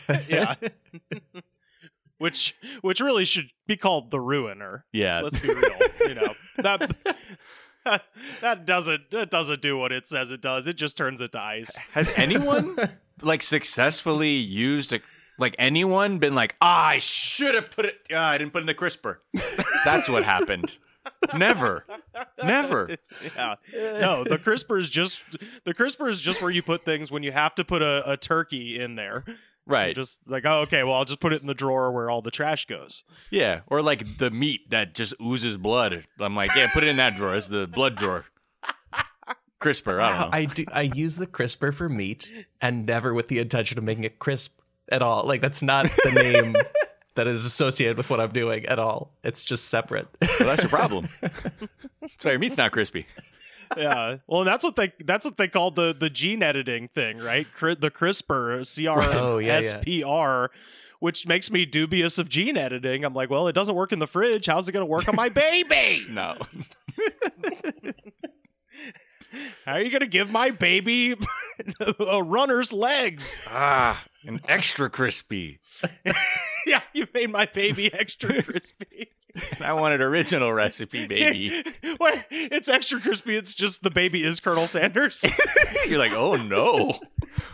[0.29, 0.55] yeah.
[2.19, 4.85] which which really should be called the ruiner.
[4.93, 5.23] Yeah.
[5.23, 5.79] Let's be real.
[6.01, 6.97] you know that.
[8.43, 10.69] That doesn't that doesn't do what it says it does.
[10.69, 11.77] It just turns it to ice.
[11.91, 12.77] Has anyone
[13.23, 15.01] like successfully used a
[15.43, 17.97] like anyone been like, ah, I should have put it.
[18.13, 19.21] Ah, I didn't put it in the crisper.
[19.85, 20.79] That's what happened.
[21.35, 21.85] Never,
[22.43, 22.97] never.
[23.37, 23.57] Yeah.
[23.75, 25.25] No, the crisper is just
[25.65, 28.17] the crisper is just where you put things when you have to put a, a
[28.17, 29.25] turkey in there.
[29.67, 29.95] Right.
[29.95, 32.31] Just like, oh, okay, well, I'll just put it in the drawer where all the
[32.31, 33.05] trash goes.
[33.31, 33.61] Yeah.
[33.67, 36.07] Or like the meat that just oozes blood.
[36.21, 37.37] I'm like, yeah, put it in that drawer.
[37.37, 38.27] It's the blood drawer.
[39.61, 40.01] Crisper.
[40.01, 40.39] I don't know.
[40.39, 40.65] I do.
[40.73, 44.59] I use the crisper for meat, and never with the intention of making it crisp
[44.91, 45.25] at all.
[45.25, 46.55] Like that's not the name
[47.15, 49.13] that is associated with what I'm doing at all.
[49.23, 50.09] It's just separate.
[50.21, 51.09] Well, that's your problem.
[52.01, 53.07] That's why your meat's not crispy.
[53.77, 54.17] Yeah.
[54.27, 57.47] Well, and that's what they that's what they called the the gene editing thing, right?
[57.53, 60.51] Cri- the CRISPR, C R Oh, yeah, S P R,
[60.99, 63.05] which makes me dubious of gene editing.
[63.05, 64.47] I'm like, well, it doesn't work in the fridge.
[64.47, 66.03] How's it going to work on my baby?
[66.11, 66.37] No.
[69.65, 71.15] How are you going to give my baby
[71.99, 73.39] a runner's legs?
[73.51, 75.61] Ah, an extra crispy.
[76.67, 79.09] yeah, you made my baby extra crispy.
[79.63, 81.63] I wanted original recipe, baby.
[82.01, 83.37] Wait, it's extra crispy.
[83.37, 85.25] It's just the baby is Colonel Sanders.
[85.89, 86.99] You're like, oh no.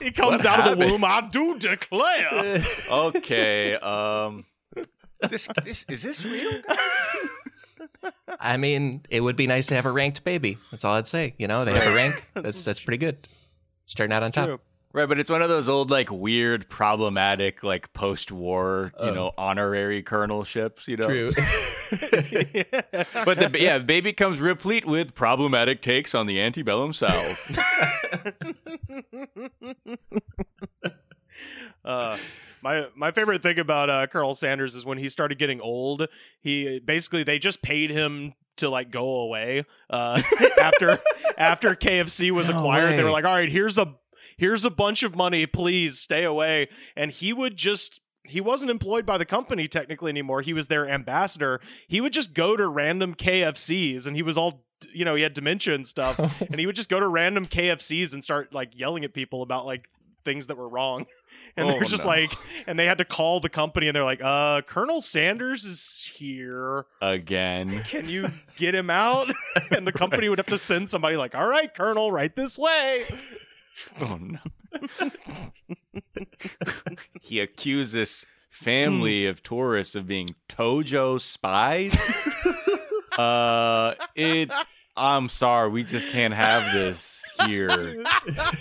[0.00, 1.04] He comes What out of the womb.
[1.04, 2.62] I do declare.
[2.90, 3.74] Okay.
[3.74, 4.44] Um.
[5.28, 6.62] This, this is this real?
[8.40, 10.59] I mean, it would be nice to have a ranked baby.
[10.70, 11.35] That's all I'd say.
[11.38, 12.31] You know, they have a rank.
[12.35, 13.18] That's that's pretty good.
[13.87, 14.46] Starting out on top.
[14.46, 14.61] True.
[14.94, 20.03] Right, but it's one of those old, like, weird, problematic, like, post-war, you know, honorary
[20.03, 20.88] colonelships.
[20.88, 21.31] You know, True.
[23.24, 27.59] But the yeah, baby comes replete with problematic takes on the antebellum South.
[31.85, 32.18] Uh,
[32.61, 36.07] my my favorite thing about uh, Colonel Sanders is when he started getting old.
[36.40, 40.20] He basically they just paid him to like go away uh,
[40.61, 40.98] after
[41.38, 42.98] after KFC was No acquired.
[42.98, 43.94] They were like, "All right, here's a
[44.38, 45.44] here's a bunch of money.
[45.44, 50.40] Please stay away." And he would just he wasn't employed by the company technically anymore.
[50.42, 51.61] He was their ambassador.
[51.87, 55.33] He would just go to random KFCs and he was all you know, he had
[55.33, 56.18] dementia and stuff.
[56.42, 59.66] and he would just go to random KFCs and start like yelling at people about
[59.66, 59.88] like
[60.24, 61.07] things that were wrong.
[61.57, 62.11] And Oh, they're just no.
[62.11, 62.33] like
[62.66, 66.85] and they had to call the company and they're like, uh, Colonel Sanders is here.
[67.03, 67.70] Again.
[67.85, 69.31] Can you get him out?
[69.70, 73.05] and the company would have to send somebody like, all right, Colonel, right this way.
[74.01, 74.38] Oh no.
[77.21, 81.95] he accuses family of tourists of being Tojo spies.
[83.19, 84.51] uh it
[84.97, 87.69] I'm sorry, we just can't have this here.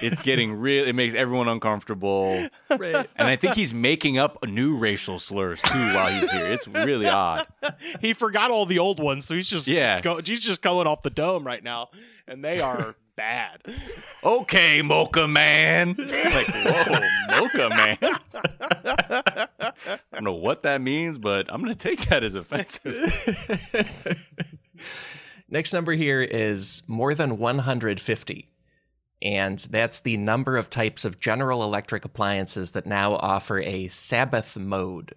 [0.04, 2.48] It's getting real it makes everyone uncomfortable.
[2.70, 3.08] right.
[3.16, 6.46] And I think he's making up new racial slurs too while he's here.
[6.46, 7.48] It's really odd.
[8.02, 10.00] he forgot all the old ones, so he's just Yeah.
[10.02, 11.90] go, he's just going off the dome right now,
[12.28, 13.62] and they are bad.
[14.24, 15.96] Okay, Mocha Man.
[15.98, 17.00] like, whoa,
[17.42, 17.98] Mocha Man.
[19.60, 24.30] I don't know what that means, but I'm going to take that as offensive.
[25.50, 28.50] Next number here is more than 150.
[29.24, 34.58] And that's the number of types of General Electric appliances that now offer a Sabbath
[34.58, 35.16] mode.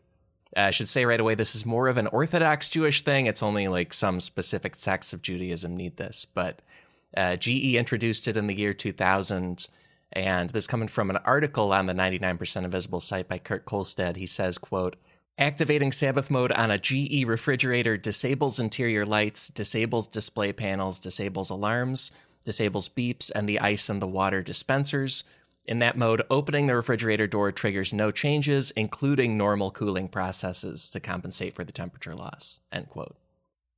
[0.57, 3.27] Uh, I should say right away, this is more of an Orthodox Jewish thing.
[3.27, 6.25] It's only like some specific sects of Judaism need this.
[6.25, 6.63] But
[7.17, 9.69] uh, GE introduced it in the year 2000.
[10.13, 14.17] And this coming from an article on the 99% Invisible site by Kurt Kohlstedt.
[14.17, 14.97] He says, quote,
[15.39, 22.13] Activating Sabbath mode on a GE refrigerator disables interior lights, disables display panels, disables alarms,
[22.45, 25.25] disables beeps, and the ice and the water dispensers.
[25.65, 31.01] In that mode, opening the refrigerator door triggers no changes, including normal cooling processes to
[31.01, 32.61] compensate for the temperature loss.
[32.73, 33.17] End quote.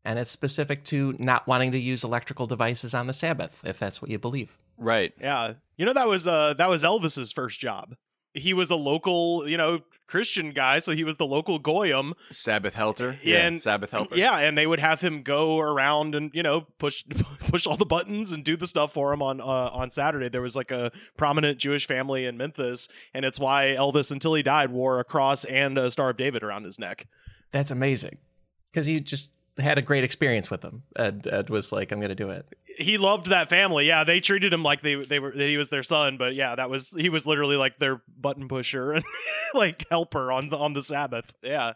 [0.05, 4.03] And it's specific to not wanting to use electrical devices on the Sabbath, if that's
[4.03, 4.57] what you believe.
[4.77, 5.12] Right.
[5.21, 7.95] Yeah, You know that was uh that was Elvis's first job.
[8.35, 12.15] He was a local, you know, Christian guy, so he was the local goyim.
[12.31, 13.11] Sabbath Helter.
[13.11, 14.17] And- yeah, Sabbath Helper.
[14.17, 17.05] Yeah, and they would have him go around and you know push
[17.49, 20.29] push all the buttons and do the stuff for him on uh, on Saturday.
[20.29, 24.43] There was like a prominent Jewish family in Memphis, and it's why Elvis, until he
[24.43, 27.07] died, wore a cross and a Star of David around his neck.
[27.53, 28.19] That's amazing.
[28.67, 32.09] Because he just had a great experience with them and, and was like, I'm going
[32.09, 32.47] to do it.
[32.79, 33.87] He loved that family.
[33.87, 36.17] Yeah, they treated him like they they were that he was their son.
[36.17, 39.05] But yeah, that was he was literally like their button pusher and
[39.55, 41.35] like helper on the on the Sabbath.
[41.43, 41.75] Yeah.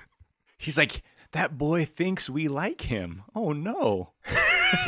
[0.58, 1.02] He's like,
[1.32, 3.22] that boy thinks we like him.
[3.34, 4.12] Oh no.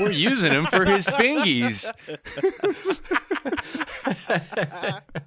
[0.01, 1.91] We're using him for his fingies.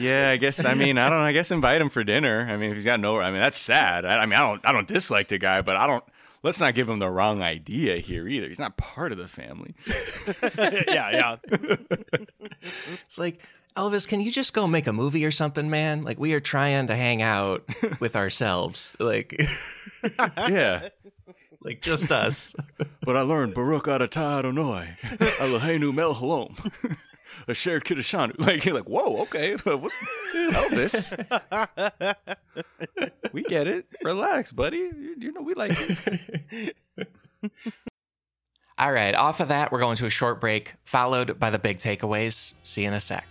[0.00, 2.46] yeah, I guess I mean, I don't know, I guess invite him for dinner.
[2.48, 4.04] I mean, if he's got no I mean, that's sad.
[4.04, 6.04] I, I mean, I don't I don't dislike the guy, but I don't
[6.42, 8.48] let's not give him the wrong idea here either.
[8.48, 9.74] He's not part of the family.
[10.88, 11.36] yeah, yeah.
[13.04, 13.40] It's like,
[13.76, 16.02] Elvis, can you just go make a movie or something, man?
[16.02, 17.64] Like, we are trying to hang out
[18.00, 18.96] with ourselves.
[18.98, 19.40] Like,
[20.36, 20.88] Yeah.
[21.62, 22.54] like just us.
[23.02, 26.56] But I learned Baruch Adonai Adonai, Eloheinu Mel Halom,
[27.48, 28.38] Asher Kiddushanu.
[28.50, 29.92] Like you're like, whoa, okay, but what,
[30.34, 31.14] Elvis,
[33.32, 33.86] we get it.
[34.02, 34.78] Relax, buddy.
[34.78, 36.76] You, you know we like it.
[38.78, 41.78] All right, off of that, we're going to a short break, followed by the big
[41.78, 42.54] takeaways.
[42.64, 43.26] See you in a sec.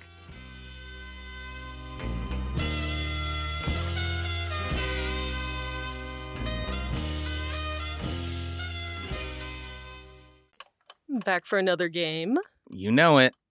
[11.26, 12.38] Back for another game.
[12.70, 13.34] You know it.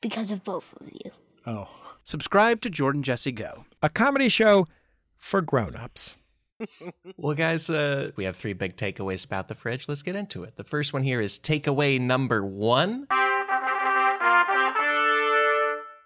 [0.00, 1.10] Because of both of you.
[1.46, 1.68] Oh.
[2.04, 3.66] Subscribe to Jordan Jesse Go.
[3.82, 4.66] A comedy show
[5.16, 6.16] for grown-ups.
[7.16, 9.88] Well, guys, uh, we have three big takeaways about the fridge.
[9.88, 10.56] Let's get into it.
[10.56, 13.06] The first one here is takeaway number one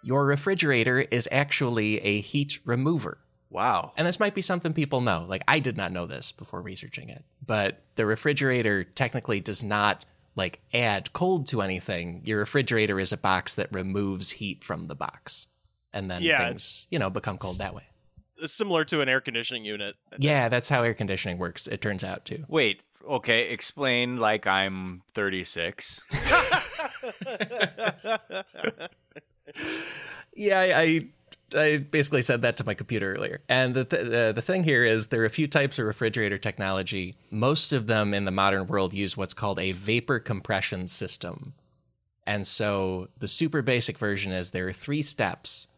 [0.02, 3.18] Your refrigerator is actually a heat remover.
[3.50, 3.92] Wow.
[3.96, 5.24] And this might be something people know.
[5.28, 10.04] Like, I did not know this before researching it, but the refrigerator technically does not
[10.36, 12.22] like add cold to anything.
[12.24, 15.48] Your refrigerator is a box that removes heat from the box.
[15.92, 17.84] And then Yeah, things, you know, become cold that way.
[18.44, 19.94] Similar to an air conditioning unit.
[20.18, 22.44] Yeah, that's how air conditioning works, it turns out, too.
[22.48, 22.80] Wait.
[23.06, 23.50] Okay.
[23.50, 26.02] Explain like I'm 36.
[30.34, 31.06] Yeah, I, I
[31.54, 33.40] I basically said that to my computer earlier.
[33.48, 36.38] And the th- the the thing here is there are a few types of refrigerator
[36.38, 37.14] technology.
[37.30, 41.54] Most of them in the modern world use what's called a vapor compression system.
[42.26, 45.68] And so the super basic version is there are three steps,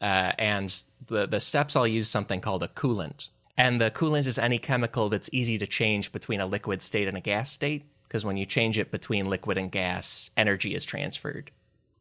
[0.00, 3.30] uh, and the the steps all use something called a coolant.
[3.56, 7.16] And the coolant is any chemical that's easy to change between a liquid state and
[7.16, 11.50] a gas state, because when you change it between liquid and gas, energy is transferred.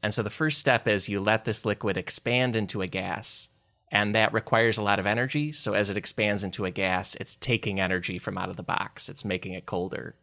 [0.01, 3.49] And so the first step is you let this liquid expand into a gas,
[3.91, 5.51] and that requires a lot of energy.
[5.51, 9.09] So as it expands into a gas, it's taking energy from out of the box,
[9.09, 10.15] it's making it colder.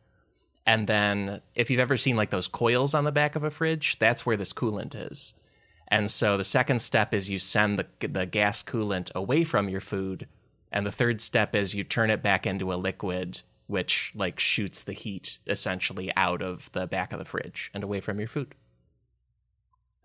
[0.66, 3.98] And then if you've ever seen like those coils on the back of a fridge,
[3.98, 5.34] that's where this coolant is.
[5.88, 9.82] And so the second step is you send the, the gas coolant away from your
[9.82, 10.26] food.
[10.72, 14.82] And the third step is you turn it back into a liquid, which like shoots
[14.82, 18.54] the heat essentially out of the back of the fridge and away from your food.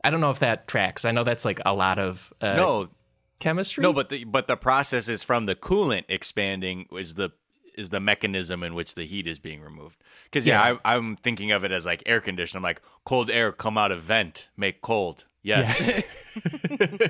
[0.04, 1.06] I don't know if that tracks.
[1.06, 2.90] I know that's like a lot of uh, no,
[3.40, 3.82] chemistry.
[3.82, 7.32] no, but the but the process is from the coolant expanding is the
[7.76, 9.98] is the mechanism in which the heat is being removed.
[10.26, 10.78] Because yeah, Yeah.
[10.84, 12.60] I, I'm thinking of it as like air conditioning.
[12.60, 15.26] I'm like cold air come out of vent, make cold.
[15.42, 16.04] Yes.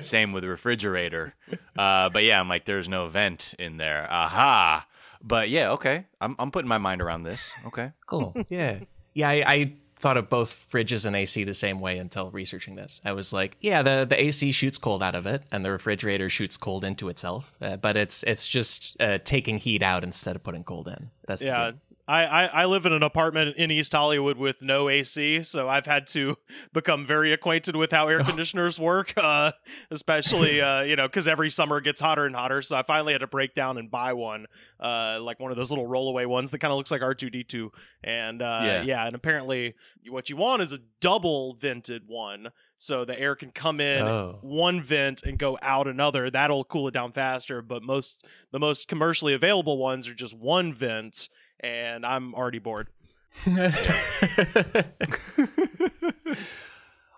[0.02, 1.34] Same with refrigerator.
[1.76, 4.06] Uh, but yeah, I'm like, there's no vent in there.
[4.10, 4.86] Aha.
[5.22, 6.06] But yeah, okay.
[6.20, 7.52] I'm I'm putting my mind around this.
[7.66, 7.92] Okay.
[8.06, 8.34] Cool.
[8.48, 8.80] Yeah.
[9.12, 13.00] Yeah, I, I thought of both fridges and AC the same way until researching this.
[13.04, 16.28] I was like, yeah, the, the AC shoots cold out of it, and the refrigerator
[16.28, 20.42] shoots cold into itself, uh, but it's it's just uh, taking heat out instead of
[20.42, 21.10] putting cold in.
[21.26, 21.72] That's the yeah.
[22.10, 25.86] I, I, I live in an apartment in East Hollywood with no AC, so I've
[25.86, 26.36] had to
[26.72, 29.52] become very acquainted with how air conditioners work, uh,
[29.90, 32.62] especially uh, you know because every summer it gets hotter and hotter.
[32.62, 34.46] So I finally had to break down and buy one,
[34.80, 37.30] uh, like one of those little rollaway ones that kind of looks like R two
[37.30, 37.70] D two,
[38.02, 38.82] and uh, Yeah.
[38.82, 39.74] yeah, and apparently
[40.08, 44.38] what you want is a double vented one, so the air can come in Oh.
[44.42, 46.30] one vent and go out another.
[46.30, 47.62] That'll cool it down faster.
[47.62, 51.28] But most the most commercially available ones are just one vent,
[51.60, 52.88] and I'm already bored.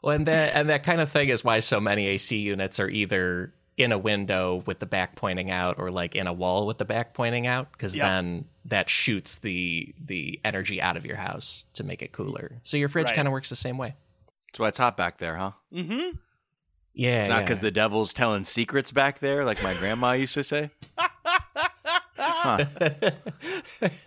[0.02, 2.88] Well, and that and that kind of thing is why so many AC units are
[2.88, 6.78] either in a window with the back pointing out or like in a wall with
[6.78, 8.04] the back pointing out because Yep.
[8.04, 12.58] then that shoots the the energy out of your house to make it cooler.
[12.64, 13.14] So your fridge Right.
[13.14, 13.94] kind of works the same way.
[14.48, 15.52] That's why it's hot back there, huh?
[15.72, 16.16] Mm-hmm.
[16.94, 17.40] Yeah, It's not yeah.
[17.42, 20.70] because the devil's telling secrets back there, like my grandma used to say.
[22.24, 22.64] Huh.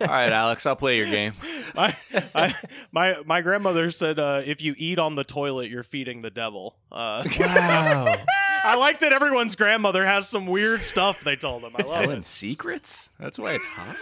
[0.00, 1.32] All right, Alex, I'll play your game.
[1.74, 1.94] my,
[2.34, 2.54] I,
[2.92, 6.76] my my grandmother said uh, if you eat on the toilet, you're feeding the devil.
[6.90, 8.14] Uh, wow.
[8.64, 11.72] I like that everyone's grandmother has some weird stuff they told them.
[11.76, 12.26] I love Telling it.
[12.26, 13.10] secrets?
[13.20, 13.96] That's why it's hot.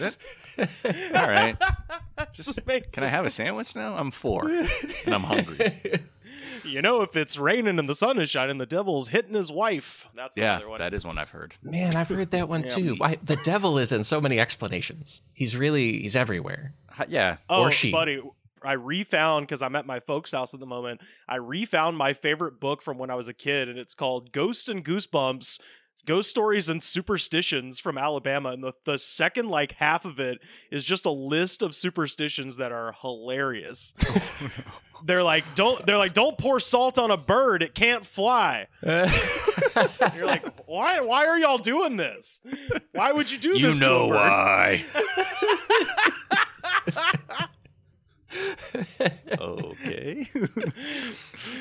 [1.14, 1.56] All right.
[2.32, 3.94] Just, can I have a sandwich now?
[3.96, 5.58] I'm four and I'm hungry.
[6.64, 10.08] You know, if it's raining and the sun is shining, the devil's hitting his wife.
[10.14, 10.78] That's Yeah, another one.
[10.80, 11.54] that is one I've heard.
[11.62, 12.68] Man, I've heard that one Yeah.
[12.68, 12.94] too.
[12.96, 15.22] Why the devil is in so many explanations.
[15.32, 16.74] He's really he's everywhere.
[17.08, 17.38] Yeah.
[17.48, 17.90] Oh, Or she.
[17.90, 18.20] buddy,
[18.64, 21.00] I refound because I'm at my folks' house at the moment.
[21.28, 24.68] I refound my favorite book from when I was a kid, and it's called Ghosts
[24.68, 25.58] and Goosebumps.
[26.04, 30.38] Ghost stories and superstitions from Alabama, and the, the second like half of it
[30.70, 33.94] is just a list of superstitions that are hilarious.
[34.94, 38.68] Oh, they're like, don't they're like, don't pour salt on a bird; it can't fly.
[38.86, 41.00] You're like, why?
[41.00, 42.40] Why are y'all doing this?
[42.92, 43.80] Why would you do You this?
[43.80, 44.84] a know why.
[49.38, 50.28] okay.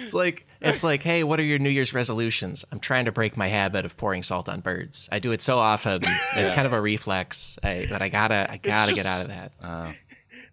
[0.03, 2.65] It's like it's like, hey, what are your New Year's resolutions?
[2.71, 5.07] I'm trying to break my habit of pouring salt on birds.
[5.12, 6.01] I do it so often.
[6.36, 9.51] It's kind of a reflex, I, but I gotta I gotta get out of that.
[9.62, 9.93] Uh,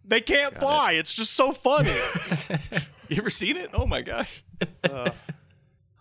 [0.04, 0.92] They can't fly.
[0.92, 1.90] It's just so funny.
[3.08, 3.70] you ever seen it?
[3.74, 4.42] Oh my gosh.
[4.84, 5.10] Uh,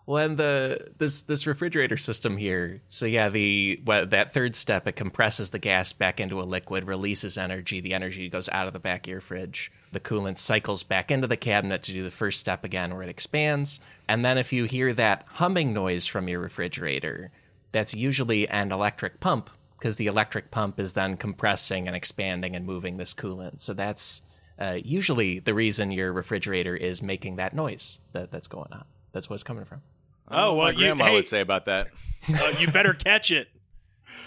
[0.07, 2.81] Well, and the this this refrigerator system here.
[2.87, 6.87] So yeah, the what, that third step it compresses the gas back into a liquid,
[6.87, 7.81] releases energy.
[7.81, 9.69] The energy goes out of the back of your fridge.
[9.91, 13.09] The coolant cycles back into the cabinet to do the first step again, where it
[13.09, 13.81] expands.
[14.07, 17.29] And then if you hear that humming noise from your refrigerator,
[17.73, 22.65] that's usually an electric pump because the electric pump is then compressing and expanding and
[22.65, 23.59] moving this coolant.
[23.59, 24.21] So that's
[24.57, 28.85] uh, usually the reason your refrigerator is making that noise that, that's going on.
[29.11, 29.81] That's what it's coming from.
[30.29, 31.87] Oh, well, my you- grandma hey- would say about that.
[32.33, 33.47] uh, you better catch it.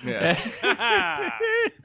[0.03, 0.35] Yeah.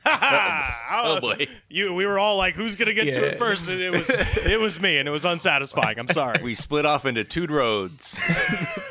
[0.06, 1.47] oh boy.
[1.67, 3.38] You, we were all like, "Who's gonna get to it Yeah.
[3.38, 3.67] first?
[3.67, 4.10] And it was,
[4.45, 5.99] it was me, and it was unsatisfying.
[5.99, 6.41] I'm sorry.
[6.41, 8.17] we split off into two roads.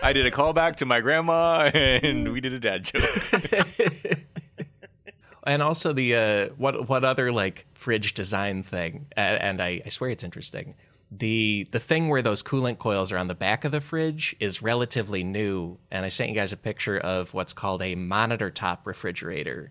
[0.02, 3.02] I did a callback to my grandma, and we did a dad joke.
[5.44, 9.88] and also the uh, what what other like fridge design thing, uh, and I, I
[9.88, 10.74] swear it's interesting.
[11.16, 14.62] The the thing where those coolant coils are on the back of the fridge is
[14.62, 18.84] relatively new, and I sent you guys a picture of what's called a monitor top
[18.86, 19.70] refrigerator.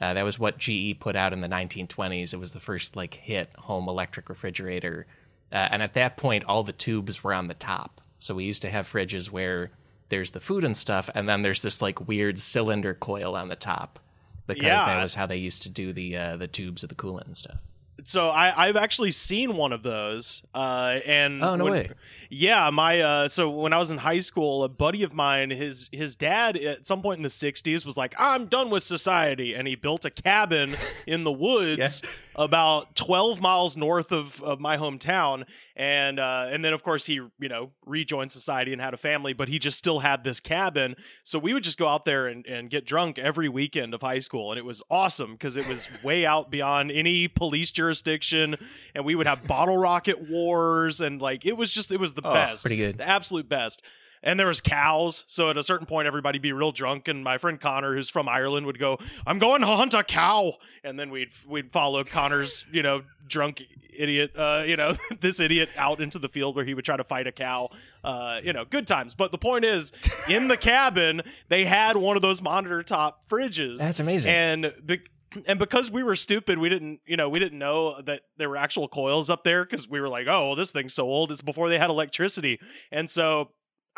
[0.00, 2.32] Uh, that was what GE put out in the 1920s.
[2.34, 5.06] It was the first like hit home electric refrigerator,
[5.52, 8.00] uh, and at that point, all the tubes were on the top.
[8.18, 9.70] So we used to have fridges where
[10.08, 13.54] there's the food and stuff, and then there's this like weird cylinder coil on the
[13.56, 14.00] top
[14.48, 14.84] because Yeah.
[14.84, 17.36] that was how they used to do the uh, the tubes of the coolant and
[17.36, 17.60] stuff.
[18.04, 20.42] So I, I've actually seen one of those.
[20.54, 21.90] Uh, and Oh, no when- way.
[22.32, 25.88] Yeah, my uh, so when I was in high school, a buddy of mine, his
[25.92, 29.66] his dad at some point in the '60s was like, "I'm done with society," and
[29.66, 30.76] he built a cabin
[31.08, 32.02] in the woods
[32.36, 35.44] about 12 miles north of, of my hometown.
[35.80, 39.32] And uh, and then of course he you know rejoined society and had a family,
[39.32, 40.94] but he just still had this cabin.
[41.24, 44.18] So we would just go out there and, and get drunk every weekend of high
[44.18, 48.56] school, and it was awesome because it was way out beyond any police jurisdiction,
[48.94, 52.20] and we would have bottle rocket wars, and like it was just it was the
[52.26, 52.98] Oh, best, pretty good.
[52.98, 53.80] the absolute best.
[54.22, 55.24] And there was cows.
[55.26, 58.28] So at a certain point, everybody'd be real drunk, and my friend Connor, who's from
[58.28, 60.54] Ireland, would go, "I'm going to hunt a cow,"
[60.84, 63.62] and then we'd we'd follow Connor's, you know, drunk
[63.96, 67.04] idiot, uh, you know, this idiot out into the field where he would try to
[67.04, 67.70] fight a cow.
[68.02, 69.14] Uh, you know, good times.
[69.14, 69.92] But the point is,
[70.28, 73.78] in the cabin, they had one of those monitor top fridges.
[73.78, 74.32] That's amazing.
[74.32, 75.02] And be-
[75.46, 78.56] and because we were stupid, we didn't, you know, we didn't know that there were
[78.56, 81.30] actual coils up there because we were like, oh, well, this thing's so old.
[81.30, 82.58] It's before they had electricity.
[82.90, 83.50] And so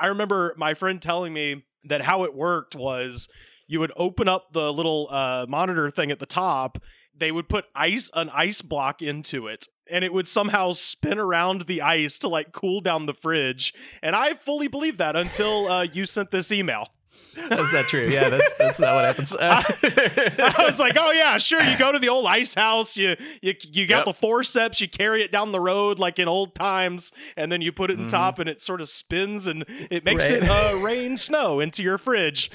[0.03, 3.29] I remember my friend telling me that how it worked was
[3.69, 6.79] you would open up the little uh, monitor thing at the top.
[7.17, 11.63] They would put ice an ice block into it, and it would somehow spin around
[11.63, 13.75] the ice to like cool down the fridge.
[14.03, 16.89] And I fully believed that until uh, you sent this email.
[17.49, 18.09] That's not true.
[18.11, 19.35] Yeah, that's that's not what happens.
[19.35, 21.63] Uh, I was like, oh yeah, sure.
[21.63, 22.97] You go to the old ice house.
[22.97, 24.05] You you you got Yep.
[24.05, 24.81] the forceps.
[24.83, 27.99] You carry it down the road like in old times, and then you put it
[27.99, 28.11] in Mhm.
[28.11, 31.97] top, and it sort of spins, and it makes it uh, rain snow into your
[31.97, 32.51] fridge.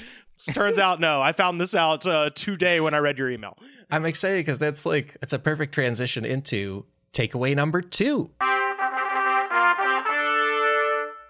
[0.54, 1.20] Turns out, no.
[1.20, 3.58] I found this out uh, today when I read your email.
[3.90, 8.30] I'm excited because that's like it's a perfect transition into takeaway number two.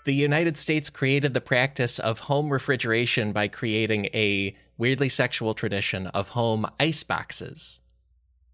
[0.08, 6.06] The United States created the practice of home refrigeration by creating a weirdly sexual tradition
[6.06, 7.82] of home ice boxes.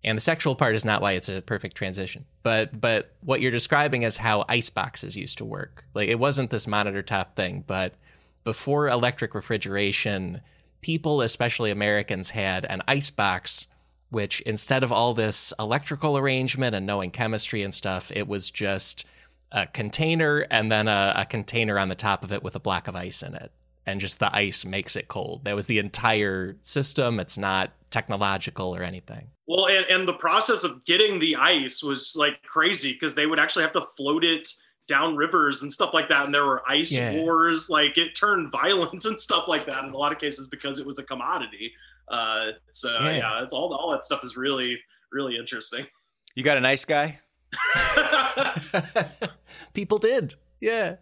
[0.02, 2.24] And the sexual part is not why it's a perfect transition.
[2.42, 5.84] But but what you're describing is how ice boxes used to work.
[5.94, 7.94] Like it wasn't this monitor top thing, but
[8.42, 10.40] before electric refrigeration,
[10.80, 13.68] people, especially Americans, had an ice box,
[14.10, 19.06] which instead of all this electrical arrangement and knowing chemistry and stuff, it was just
[19.54, 22.88] a container and then a, a container on the top of it with a block
[22.88, 23.50] of ice in it.
[23.86, 25.44] And just the ice makes it cold.
[25.44, 27.20] That was the entire system.
[27.20, 29.28] It's not technological or anything.
[29.46, 33.38] Well, and, and the process of getting the ice was like crazy because they would
[33.38, 34.48] actually have to float it
[34.88, 36.24] down rivers and stuff like that.
[36.24, 37.12] And there were ice Yeah.
[37.22, 37.70] wars.
[37.70, 40.86] Like it turned violent and stuff like that in a lot of cases because it
[40.86, 41.72] was a commodity.
[42.08, 43.16] Uh, so Yeah.
[43.16, 44.78] yeah, it's all all that stuff is really
[45.12, 45.86] really interesting.
[46.34, 47.20] You got a nice guy?
[49.74, 50.34] People did.
[50.60, 50.96] Yeah.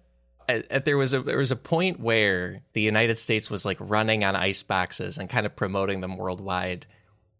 [0.48, 3.78] At- at- there was a there was a point where the United States was like
[3.80, 6.86] running on ice boxes and kind of promoting them worldwide.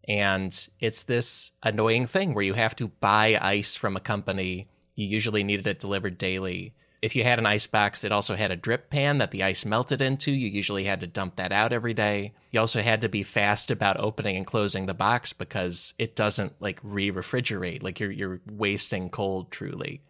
[0.07, 4.67] And it's this annoying thing where you have to buy ice from a company.
[4.95, 6.73] You usually needed it delivered daily.
[7.03, 9.65] If you had an ice box, it also had a drip pan that the ice
[9.65, 10.31] melted into.
[10.31, 12.31] You usually had to dump that out every day.
[12.51, 16.53] You also had to be fast about opening and closing the box because it doesn't
[16.61, 17.83] like re-refrigerate.
[17.83, 20.01] Like you're you're wasting cold truly.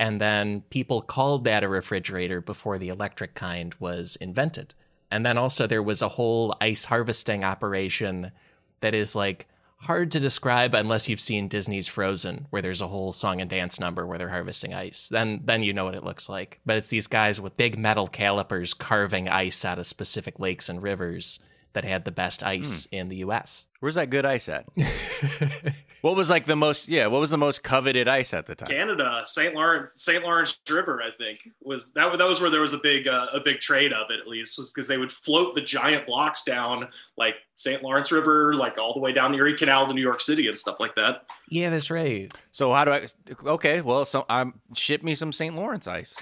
[0.00, 4.74] And then people called that a refrigerator before the electric kind was invented.
[5.12, 8.32] And then also there was a whole ice harvesting operation
[8.80, 9.46] that is like
[9.82, 13.80] hard to describe unless you've seen Disney's Frozen, where there's a whole song and dance
[13.80, 15.08] number where they're harvesting ice.
[15.08, 16.60] Then then you know what it looks like.
[16.64, 20.82] But it's these guys with big metal calipers carving ice out of specific lakes and
[20.82, 21.40] rivers
[21.72, 22.96] that had the best ice hmm.
[22.96, 23.68] in the US.
[23.82, 24.64] Where's that good ice at?
[26.02, 26.86] what was like the most?
[26.86, 28.68] Yeah, what was the most coveted ice at the time?
[28.68, 29.56] Canada, St.
[29.56, 30.22] Lawrence, St.
[30.22, 32.16] Lawrence River, I think was that.
[32.16, 34.20] That was where there was a big uh, a big trade of it.
[34.20, 37.82] At least was because they would float the giant blocks down like St.
[37.82, 40.56] Lawrence River, like all the way down the Erie Canal to New York City and
[40.56, 41.24] stuff like that.
[41.48, 42.32] Yeah, that's right.
[42.52, 43.06] So how do I?
[43.44, 45.56] Okay, well, so I'm ship me some St.
[45.56, 46.14] Lawrence ice.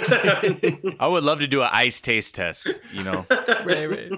[1.00, 2.68] I would love to do an ice taste test.
[2.92, 4.12] You know, right, right.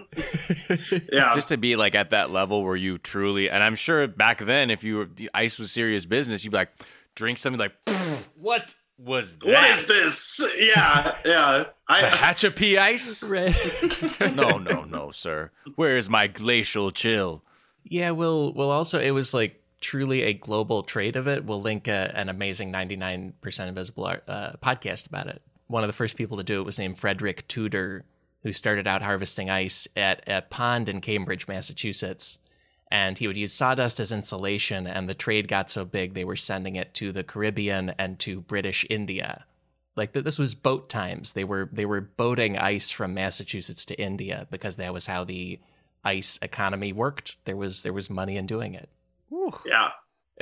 [1.13, 3.51] Yeah, just to be like at that level where you truly.
[3.51, 6.57] And I'm sure back then, if you were the ice was serious business, you'd be
[6.57, 6.73] like,
[7.15, 7.75] drink something like,
[8.37, 9.47] what was that?
[9.47, 10.45] what is this?
[10.57, 11.65] Yeah, yeah.
[11.89, 13.23] I, Tehachapi ice?
[13.33, 13.55] Right.
[14.37, 15.51] no, no, no, sir.
[15.77, 17.43] Where is my glacial chill?
[17.85, 21.45] Yeah, we'll we'll also it was like truly a global trade of it.
[21.45, 25.43] We'll link a, an amazing 99% invisible art, uh, podcast about it.
[25.67, 28.05] One of the first people to do it was named Frederick Tudor,
[28.43, 32.39] who started out harvesting ice at a pond in Cambridge, Massachusetts.
[32.93, 36.37] And he would use sawdust as insulation, and the trade got so big they were
[36.37, 39.47] sending it to the Caribbean and to British India.
[39.97, 41.33] Like th- this was boat times.
[41.33, 45.59] They were they were boating ice from Massachusetts to India because that was how the
[46.05, 47.37] ice economy worked.
[47.47, 48.91] There was there was money in doing it.
[49.65, 49.93] yeah.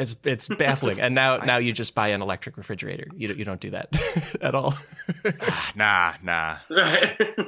[0.00, 1.00] It's it's baffling.
[1.00, 3.06] And now now you just buy an electric refrigerator.
[3.14, 4.74] You don't, you don't do that at all.
[5.42, 6.56] Ah, nah, nah.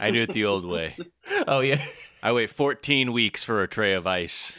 [0.00, 0.96] I do it the old way.
[1.46, 1.82] oh yeah.
[2.24, 4.52] I wait 14 weeks for a tray of ice,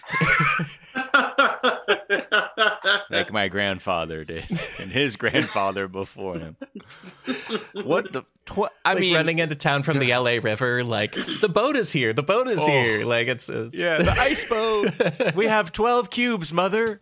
[3.10, 4.46] like my grandfather did,
[4.82, 6.58] and his grandfather before him.
[7.74, 8.24] What the?
[8.46, 11.92] Tw- I like mean, running into town from the LA River, like the boat is
[11.94, 12.12] here.
[12.12, 12.66] The boat is Oh.
[12.70, 13.06] here.
[13.06, 15.36] Like it's, it's yeah, the ice boat.
[15.36, 17.02] we have 12 cubes, mother.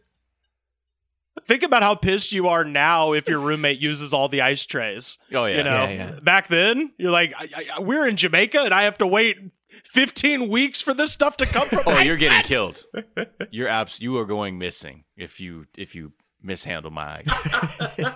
[1.45, 5.17] Think about how pissed you are now if your roommate uses all the ice trays.
[5.33, 5.57] Oh yeah.
[5.57, 6.19] You know, Yeah, yeah.
[6.21, 9.37] back then you're like, I, I, we're in Jamaica and I have to wait
[9.85, 11.83] 15 weeks for this stuff to come from.
[11.85, 12.83] Oh, you're getting killed.
[13.51, 13.99] You're abs.
[13.99, 18.07] You are going missing if you if you mishandle my ice.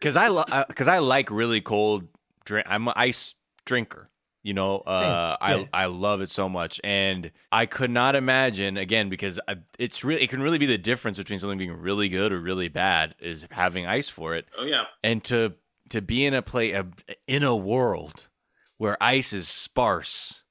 [0.00, 2.08] Because I because uh, I like really cold
[2.44, 2.66] drink.
[2.68, 3.34] I'm an ice
[3.64, 4.10] drinker.
[4.44, 5.68] You know, uh, Same.
[5.72, 10.04] I I love it so much, and I could not imagine again because I, it's
[10.04, 13.14] really it can really be the difference between something being really good or really bad
[13.20, 14.84] is having ice for it, Oh yeah.
[15.02, 15.54] and to
[15.88, 16.86] to be in a play a,
[17.26, 18.28] in a world
[18.76, 20.42] where ice is sparse.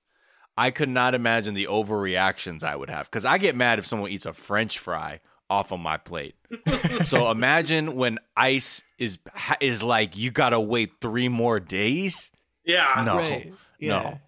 [0.57, 4.09] I could not imagine the overreactions I would have because I get mad if someone
[4.11, 5.19] eats a French fry
[5.49, 6.35] off of my plate.
[7.05, 9.19] so imagine when ice is
[9.59, 12.31] is like you gotta wait three more days.
[12.65, 13.03] Yeah.
[13.05, 13.53] No, Right.
[13.83, 14.01] Yeah.
[14.01, 14.19] no.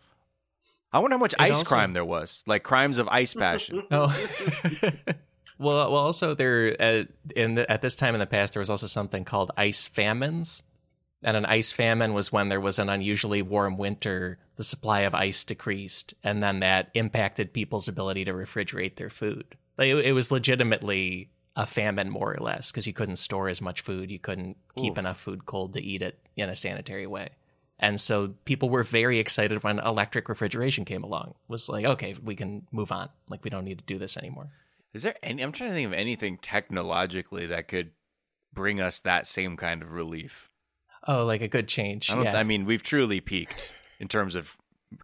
[0.94, 3.84] I wonder how much And ice also- crime there was, like crimes of ice passion.
[3.92, 4.08] Oh.
[5.58, 5.96] well, well.
[5.96, 9.24] Also, there at, in the, at this time in the past, there was also something
[9.26, 10.64] called ice famines,
[11.24, 14.38] and an ice famine was when there was an unusually warm winter.
[14.58, 19.58] The supply of ice decreased, and then that impacted people's ability to refrigerate their food.
[19.78, 23.62] Like, it, it was legitimately a famine, more or less, because you couldn't store as
[23.62, 24.10] much food.
[24.12, 24.98] You couldn't keep Oof.
[24.98, 27.30] enough food cold to eat it in a sanitary way.
[27.78, 31.30] And so people were very excited when electric refrigeration came along.
[31.32, 33.10] It was like, okay, we can move on.
[33.28, 34.50] Like we don't need to do this anymore.
[34.94, 35.42] Is there any?
[35.42, 37.92] I'm trying to think of anything technologically that could
[38.54, 40.50] bring us that same kind of relief.
[41.08, 42.10] Oh, like a good change.
[42.10, 42.38] I yeah.
[42.38, 44.58] I mean, we've truly peaked in terms of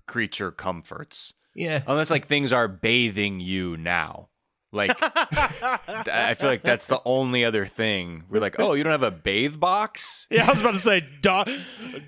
[0.07, 1.34] creature comforts.
[1.53, 1.84] yeah.
[1.86, 4.30] Unless like things are bathing you now.
[4.74, 8.24] Like I feel like that's the only other thing.
[8.30, 10.28] We're like, oh, you don't have a bathe box?
[10.30, 11.45] Yeah, I was about to say, "Da-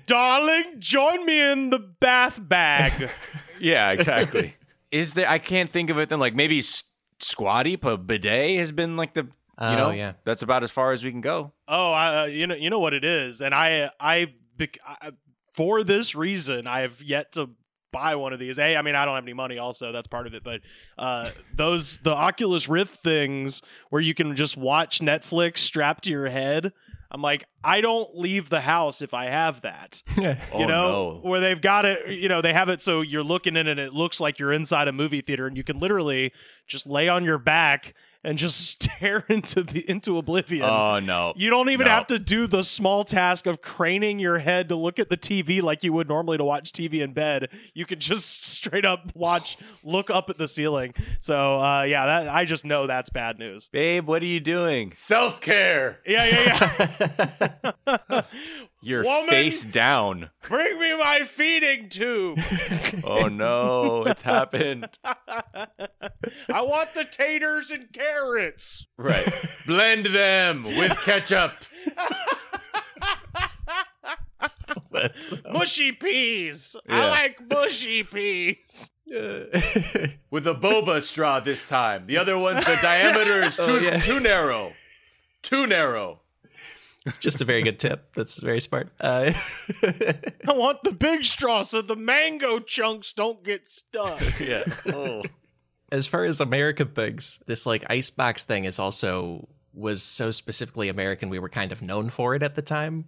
[0.06, 3.10] darling, join me in the bath bag.
[3.60, 4.56] Yeah, exactly.
[4.90, 5.28] Is there?
[5.30, 6.08] I can't think of it.
[6.08, 6.82] Then like maybe s-
[7.20, 9.22] squatty a bidet has been like the.
[9.22, 10.14] You Oh, know, yeah.
[10.24, 11.52] that's about as far as we can go.
[11.68, 15.12] oh, uh, you know, you know what it is, and I, I, bec- I,
[15.52, 17.50] for this reason, I have yet to
[17.94, 18.58] buy one of these.
[18.58, 19.58] A, I mean, I don't have any money.
[19.58, 20.44] Also, that's part of it.
[20.44, 20.60] But
[20.98, 26.28] uh, those the Oculus Rift things where you can just watch Netflix strapped to your
[26.28, 26.72] head.
[27.10, 30.02] I'm like, I don't leave the house if I have that.
[30.52, 31.28] Oh you know, no.
[31.28, 33.92] where they've got it, you know, they have it so you're looking in and it
[33.92, 36.32] looks like you're inside a movie theater and you can literally
[36.66, 37.94] just lay on your back
[38.24, 40.64] and just stare into the into oblivion.
[40.64, 41.32] Oh no.
[41.36, 41.92] you don't even no.
[41.92, 45.62] have to do the small task of craning your head to look at the TV
[45.62, 47.50] like you would normally to watch TV in bed.
[47.74, 50.94] You can just straight up watch, look up at the ceiling.
[51.20, 53.68] So, uh, yeah, that I just know that's bad news.
[53.68, 54.92] Babe, what are you doing?
[54.96, 56.00] Self care.
[56.06, 57.02] Yeah, yeah,
[57.86, 58.22] yeah.
[58.84, 59.28] Your Woman!
[59.28, 60.30] face down.
[60.48, 62.38] Bring me my feeding tube.
[63.06, 64.88] Oh no, it's happened.
[65.04, 68.86] I want the taters and carrots.
[68.96, 69.26] Right.
[69.66, 71.52] Blend them with ketchup.
[75.50, 76.76] Mushy peas.
[76.88, 78.90] I like mushy peas.
[80.30, 82.06] With a boba straw this time.
[82.06, 83.98] The other one's the diameter is oh, too, Oh, yeah.
[84.00, 84.72] too narrow.
[85.42, 86.20] Too narrow.
[87.04, 88.14] It's just a very good tip.
[88.14, 88.88] That's very smart.
[88.98, 89.32] Uh,
[89.82, 94.20] I want the big straw so the mango chunks don't get stuck.
[94.40, 94.64] Yeah.
[94.92, 95.22] Oh.
[95.92, 101.28] as far as American things, this like icebox thing is also was so specifically American.
[101.28, 103.06] We were kind of known for it at the time.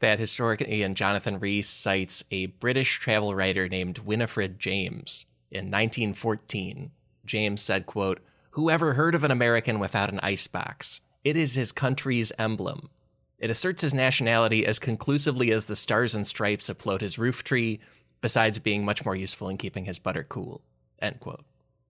[0.00, 6.90] That historically, historian Jonathan Rees cites a British travel writer named Winifred James in 1914.
[7.24, 8.20] James said, "quote
[8.50, 11.00] Who ever heard of an American without an icebox?
[11.24, 12.90] It is his country's emblem.
[13.38, 17.80] It asserts his nationality as conclusively as the stars and stripes afloat his roof tree,
[18.20, 20.62] besides being much more useful in keeping his butter cool."
[21.00, 21.44] End quote.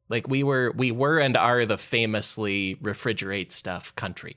[0.09, 4.37] Like we were, we were and are the famously refrigerate stuff country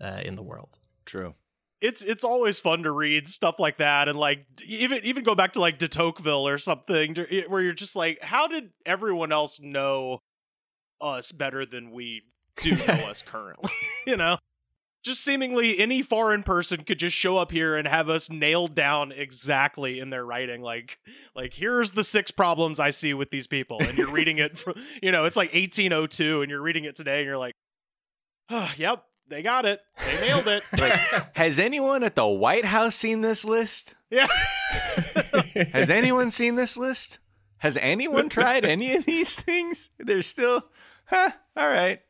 [0.00, 0.78] uh, in the world.
[1.04, 1.34] True.
[1.80, 5.54] It's it's always fun to read stuff like that and like even even go back
[5.54, 9.58] to like de Tocqueville or something to- where you're just like how did everyone else
[9.60, 10.20] know
[11.00, 12.22] us better than we
[12.58, 13.68] do know us currently
[14.06, 14.38] you know
[15.02, 19.12] just seemingly any foreign person could just show up here and have us nailed down
[19.12, 20.98] exactly in their writing like
[21.34, 24.74] like here's the six problems i see with these people and you're reading it from
[25.02, 27.54] you know it's like 1802 and you're reading it today and you're like
[28.50, 32.94] oh, yep they got it they nailed it Like, has anyone at the White House
[32.96, 33.94] seen this list?
[34.10, 34.28] yeah
[35.72, 37.18] Has anyone seen this list?
[37.58, 39.90] Has anyone tried any of these things?
[39.98, 40.64] They're still,
[41.06, 41.30] huh?
[41.56, 42.00] All right,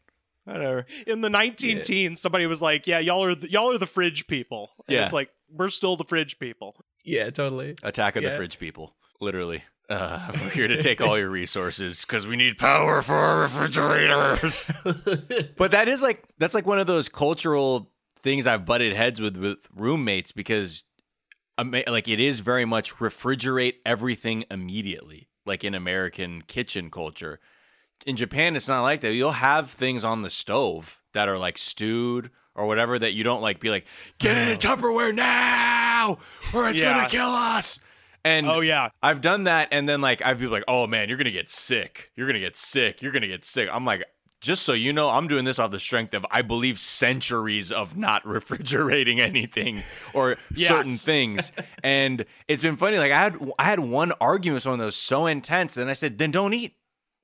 [0.45, 0.86] whatever.
[1.07, 4.26] in the 19 teens somebody was like yeah y'all are the, y'all are the fridge
[4.26, 5.05] people and Yeah.
[5.05, 7.76] it's like we're still the fridge people Yeah, totally.
[7.82, 9.64] Attack of the Fridge people, literally.
[9.90, 14.70] Uh, we're here to take all your resources because we need power for our refrigerators.
[15.59, 17.90] but that is like that's like one of those cultural
[18.20, 20.84] things I've butted heads with with roommates because
[21.59, 27.40] like it is very much refrigerate everything immediately, like in American kitchen culture.
[28.07, 29.12] In Japan, it's not like that.
[29.12, 33.40] You'll have things on the stove that are like stewed or whatever that you don't
[33.40, 33.86] like be like,
[34.18, 36.18] get it in Tupperware now
[36.53, 36.94] or it's Yeah.
[36.94, 37.78] gonna kill us.
[38.24, 38.88] And Oh yeah.
[39.03, 42.12] I've done that, and then like I've been like, "Oh man, you're gonna get sick.
[42.14, 43.03] You're gonna get sick.
[43.03, 44.05] You're gonna get sick." I'm like,
[44.40, 47.96] just so you know, I'm doing this off the strength of I believe centuries of
[47.96, 49.82] not refrigerating anything
[50.14, 50.68] or Yes.
[50.68, 51.50] certain things,
[51.82, 52.98] and it's been funny.
[52.98, 55.94] Like I had I had one argument with someone that was so intense, and I
[55.94, 56.76] said, "Then don't eat."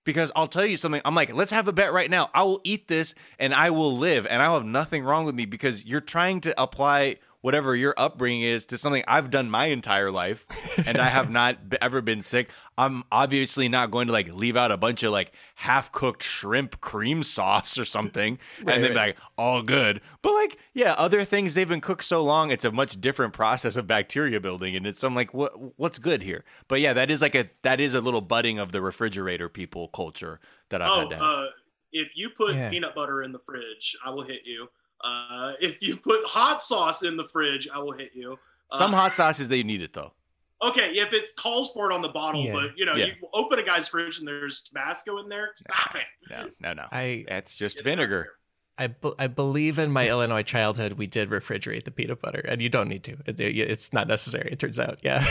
[0.08, 1.02] Because I'll tell you something.
[1.04, 2.30] I'm like, let's have a bet right now.
[2.32, 5.44] I will eat this and I will live and I'll have nothing wrong with me
[5.44, 10.10] because you're trying to apply whatever your upbringing is to something I've done my entire
[10.10, 10.44] life
[10.86, 12.50] and I have not b- ever been sick.
[12.76, 16.80] I'm obviously not going to like leave out a bunch of like half cooked shrimp
[16.80, 20.00] cream sauce or something and then be like, all good.
[20.20, 23.76] But like, yeah, other things they've been cooked so long, it's a much different process
[23.76, 24.74] of bacteria building.
[24.74, 26.44] And it's, I'm like, what, what's good here?
[26.66, 29.88] But yeah, that is like a, that is a little budding of the refrigerator people
[29.88, 31.24] culture that I've oh, had to have.
[31.24, 31.44] uh,
[31.92, 32.68] if you put Yeah.
[32.70, 34.68] peanut butter in the fridge, I will hit you.
[35.02, 38.36] Uh, if you put hot sauce in the fridge, I will hit you.
[38.70, 40.12] Uh, Some hot sauces they need it though.
[40.60, 42.52] Okay, if it calls for it on the bottle, Yeah.
[42.52, 43.06] but you know, Yeah.
[43.06, 46.02] you open a guy's fridge and there's Tabasco in there, stop it.
[46.28, 46.84] No, no, no.
[46.90, 48.32] I It's just vinegar.
[48.80, 52.62] I, be- I believe in my Illinois childhood we did refrigerate the peanut butter, and
[52.62, 53.16] you don't need to.
[53.26, 54.50] It- it- it's not necessary.
[54.52, 55.24] It turns out, yeah.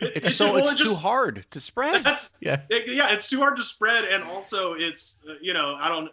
[0.00, 2.04] It's so well, it's it too hard to spread.
[2.04, 2.62] That's Yeah.
[2.70, 6.10] it- yeah, it's too hard to spread, and also it's uh, you know I don't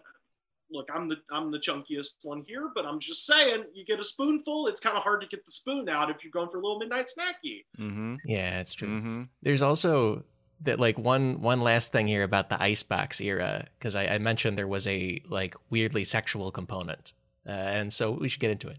[0.71, 0.89] look.
[0.93, 4.67] I'm the I'm the chunkiest one here, but I'm just saying you get a spoonful.
[4.67, 6.79] It's kind of hard to get the spoon out if you're going for a little
[6.79, 7.65] midnight snacky.
[7.79, 8.15] Mm-hmm.
[8.25, 8.87] yeah, it's true.
[8.87, 9.23] Mm-hmm.
[9.41, 10.23] There's also
[10.63, 14.57] that like one one last thing here about the icebox era because I, I mentioned
[14.57, 17.13] there was a like weirdly sexual component,
[17.47, 18.77] uh, and so we should get into it.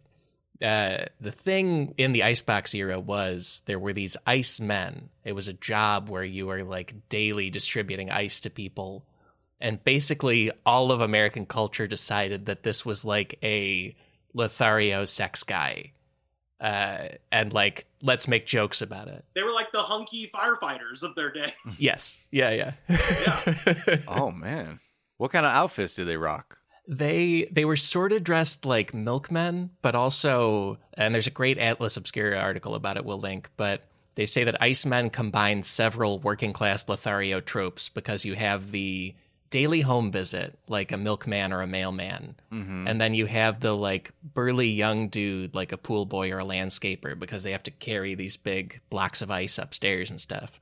[0.62, 5.08] Uh, the thing in the icebox era was there were these ice men.
[5.24, 9.04] It was a job where you were like daily distributing ice to people,
[9.62, 13.94] and basically all of American culture decided that this was like a
[14.34, 15.92] Lothario sex guy,
[16.60, 19.24] uh, and like let's make jokes about it.
[19.34, 21.52] They were like the hunky firefighters of their day.
[21.78, 22.18] Yes.
[22.30, 22.72] Yeah, yeah.
[22.88, 23.96] Yeah.
[24.08, 24.80] Oh man,
[25.16, 26.58] what kind of outfits do they rock?
[26.88, 31.96] they they were sort of dressed like milkmen, but also and there's a great Atlas
[31.96, 33.82] Obscura article about it we'll link, but
[34.16, 39.14] they say that Icemen combine several working class Lothario tropes because you have the
[39.52, 42.34] daily home visit, like a milkman or a mailman.
[42.50, 42.88] Mm-hmm.
[42.88, 46.44] And then you have the like burly young dude, like a pool boy or a
[46.44, 50.58] landscaper, because they have to carry these big blocks of ice upstairs and stuff.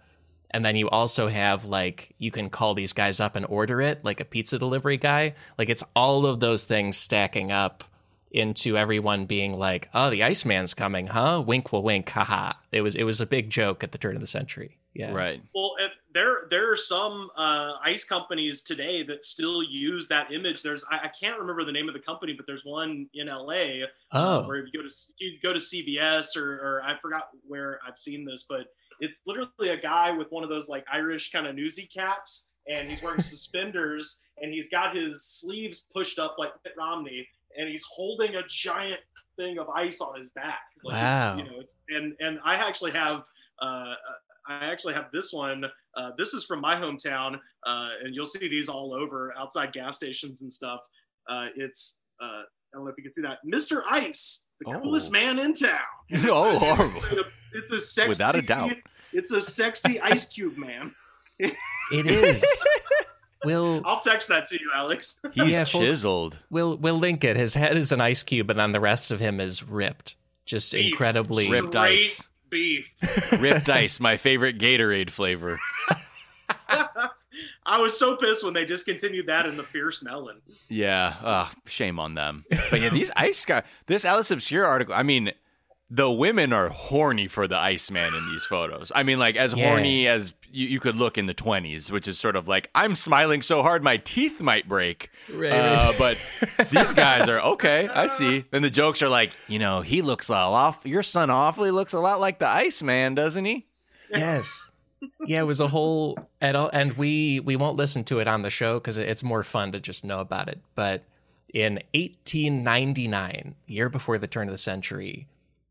[0.50, 4.04] And then you also have like you can call these guys up and order it,
[4.04, 5.34] like a pizza delivery guy.
[5.56, 7.84] Like it's all of those things stacking up
[8.32, 12.54] into everyone being like, "Oh, the Iceman's coming, huh?" Wink, will wink, haha.
[12.72, 14.79] It was it was a big joke at the turn of the century.
[14.94, 15.40] Yeah, Right.
[15.54, 20.62] Well, and there there are some uh, ice companies today that still use that image.
[20.62, 23.84] There's I, I can't remember the name of the company, but there's one in LA.
[23.84, 24.48] uh, Oh.
[24.48, 27.98] where if you go to you go to CVS or, or I forgot where I've
[27.98, 28.66] seen this, but
[28.98, 32.88] it's literally a guy with one of those like Irish kind of newsy caps, and
[32.88, 37.26] he's wearing suspenders, and he's got his sleeves pushed up like Mitt Romney,
[37.56, 39.00] and he's holding a giant
[39.36, 40.58] thing of ice on his back.
[40.82, 41.36] Like it's, Wow.
[41.38, 43.22] you know, it's and and I actually have.
[43.62, 43.94] Uh,
[44.48, 45.64] I actually have this one.
[45.96, 47.34] Uh, this is from my hometown,
[47.66, 50.80] uh, and you'll see these all over outside gas stations and stuff.
[51.28, 52.42] Uh, it's uh, I
[52.74, 53.82] don't know if you can see that, Mr.
[53.90, 54.80] Ice, the Oh.
[54.80, 55.78] coolest man in town.
[56.08, 56.84] It's Oh, a- horrible.
[56.86, 58.72] It's a, it's a sexy, Without a doubt.
[59.12, 60.94] It's a sexy Ice Cube man.
[61.40, 62.44] It is.
[63.44, 65.20] we'll I'll text that to you, Alex.
[65.32, 65.72] He's Yeah, folks.
[65.84, 66.38] chiseled.
[66.50, 67.36] we'll we'll link it.
[67.36, 70.16] His head is an ice cube, and then the rest of him is ripped.
[70.46, 70.86] Just Beef.
[70.92, 72.22] incredibly Ripped ice.
[72.50, 72.92] Beef.
[73.40, 75.58] Ripped ice, my favorite Gatorade flavor.
[77.64, 80.40] I was so pissed when they discontinued that in the fierce melon.
[80.68, 82.44] Yeah, uh, shame on them.
[82.70, 84.94] But yeah, these ice guy, this Atlas Obscura article.
[84.94, 85.32] I mean,
[85.90, 88.92] the women are horny for the Iceman in these photos.
[88.94, 89.68] I mean, like as Yeah.
[89.70, 92.94] horny as you, you could look in the twenties, which is sort of like I'm
[92.94, 95.10] smiling so hard my teeth might break.
[95.32, 96.16] Right, Uh, but
[96.70, 97.88] these guys are okay.
[97.88, 98.44] I see.
[98.50, 100.86] Then the jokes are like, you know, he looks a lot off.
[100.86, 103.66] Your son awfully looks a lot like the Iceman, doesn't he?
[104.12, 104.68] yes
[105.26, 108.42] yeah it was a whole and, all, and we we won't listen to it on
[108.42, 111.04] the show because it's more fun to just know about it but
[111.54, 115.26] in 1899 year before the turn of the century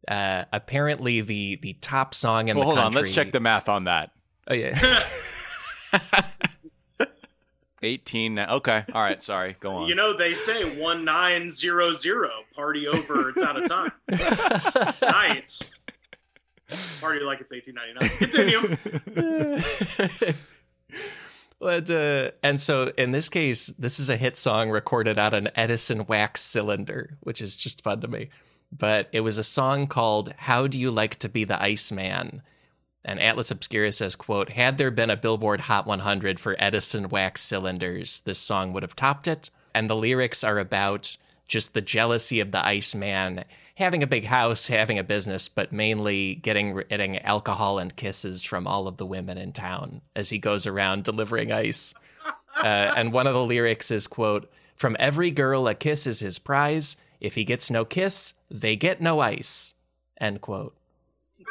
[0.08, 3.04] uh apparently the the top song in well, the hold country on.
[3.04, 4.12] Let's check the math on that.
[4.48, 5.04] oh yeah
[7.82, 8.36] 18.
[8.36, 8.84] now- Okay.
[8.94, 9.22] All right.
[9.22, 9.56] Sorry.
[9.60, 9.88] Go on.
[9.88, 12.30] You know, they say one nine zero zero.
[12.54, 13.30] Party over.
[13.30, 13.92] It's out of time.
[15.02, 15.60] Night.
[17.00, 18.10] Party like it's eighteen ninety nine.
[18.18, 18.78] Continue.
[21.62, 25.50] But, uh, and so in this case, this is a hit song recorded on an
[25.58, 28.30] Edison wax cylinder, which is just fun to me.
[28.72, 32.42] But it was a song called "How Do You Like to Be the Iceman?"
[33.06, 37.42] And Atlas Obscura says, "quote Had there been a Billboard Hot 100 for Edison wax
[37.42, 41.18] cylinders, this song would have topped it." And the lyrics are about
[41.48, 43.44] just the jealousy of the Iceman
[43.80, 48.68] having a big house, having a business, but mainly getting getting alcohol and kisses from
[48.68, 51.94] all of the women in town as he goes around delivering ice.
[52.62, 56.38] Uh, and one of the lyrics is quote from every girl a kiss is his
[56.38, 59.76] prize if he gets no kiss they get no ice
[60.20, 60.76] end quote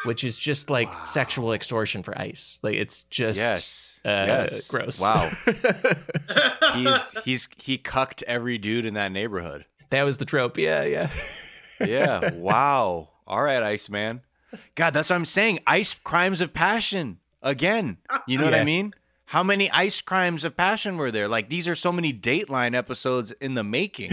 [0.04, 4.00] which is just like sexual extortion for ice like it's just yes.
[4.04, 4.68] uh, yes.
[4.68, 5.28] gross Wow.
[6.74, 9.64] he's he's he cucked every dude in that neighborhood.
[9.90, 11.10] that was the trope yeah yeah
[11.80, 12.32] Yeah.
[12.34, 13.08] wow.
[13.26, 14.22] All right, Iceman.
[14.74, 15.60] God, that's what I'm saying.
[15.66, 17.98] Ice crimes of passion again.
[18.26, 18.94] You know what I mean?
[19.26, 21.28] How many ice crimes of passion were there?
[21.28, 24.12] Like these are so many Dateline episodes in the making.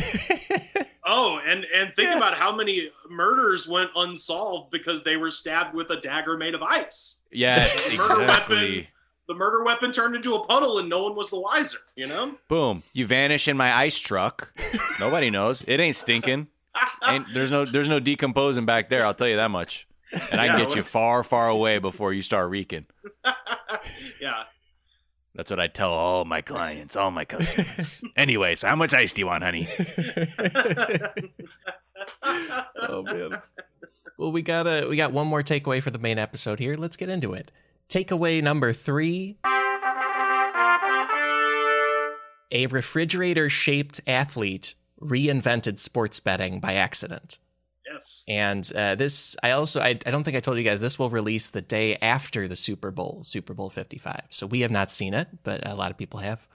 [1.06, 5.90] Oh, and and think about how many murders went unsolved because they were stabbed with
[5.92, 7.18] a dagger made of ice.
[7.32, 8.56] Yes, The murder exactly.
[8.56, 8.88] weapon.
[9.28, 11.78] The murder weapon turned into a puddle, and no one was the wiser.
[11.96, 12.36] You know.
[12.48, 12.84] Boom.
[12.94, 14.52] You vanish in my ice truck.
[15.00, 15.64] Nobody knows.
[15.68, 16.48] It ain't stinking.
[17.08, 19.88] Ain't there's no there's no decomposing back there, I'll tell you that much.
[20.32, 22.86] And I can Yeah, get you far, far away before you start reeking.
[24.22, 24.44] yeah.
[25.36, 28.02] That's what I tell all my clients, all my customers.
[28.16, 29.68] anyway, so how much ice do you want, honey?
[32.82, 33.42] oh man.
[34.18, 36.76] Well, we got a we got one more takeaway for the main episode here.
[36.76, 37.52] Let's get into it.
[37.90, 39.38] Takeaway number three:
[42.52, 47.40] a refrigerator-shaped athlete reinvented sports betting by accident.
[47.96, 48.26] Yes.
[48.28, 51.10] And uh, this, I also, I, I don't think I told you guys, this will
[51.10, 54.22] release the day after the Super Bowl, Super Bowl 55.
[54.30, 56.48] So we have not seen it, but a lot of people have.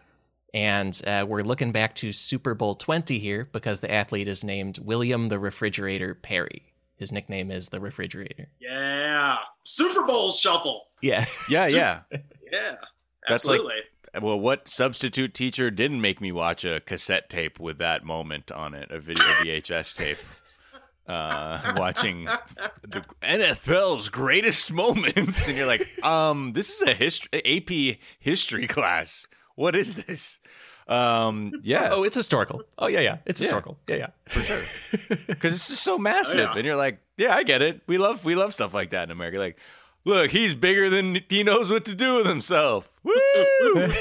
[0.52, 4.78] And uh, we're looking back to Super Bowl 20 here because the athlete is named
[4.82, 6.72] William the Refrigerator Perry.
[6.96, 8.48] His nickname is the Refrigerator.
[8.60, 9.38] Yeah.
[9.64, 10.86] Super Bowl shuffle.
[11.00, 11.24] Yeah.
[11.48, 12.00] Yeah, yeah.
[12.52, 12.74] Yeah.
[13.28, 13.82] That's like- Absolutely.
[14.20, 18.74] Well, what substitute teacher didn't make me watch a cassette tape with that moment on
[18.74, 20.18] it, a video VHS tape?
[21.10, 22.24] Uh, watching
[22.82, 29.26] the NFL's greatest moments, and you're like, um, this is a history AP history class.
[29.56, 30.38] What is this?
[30.86, 32.62] Um, yeah, Oh, it's historical.
[32.78, 33.18] Oh, yeah, yeah.
[33.26, 33.44] It's Yeah.
[33.44, 33.78] historical.
[33.88, 34.06] Yeah, yeah.
[34.26, 34.62] for sure.
[35.26, 36.54] Because it's just so massive, yeah.
[36.56, 37.80] and you're like, yeah, I get it.
[37.86, 39.38] We love we love stuff like that in America.
[39.38, 39.56] Like,
[40.04, 42.88] look, he's bigger than he knows what to do with himself.
[43.04, 43.12] Woo!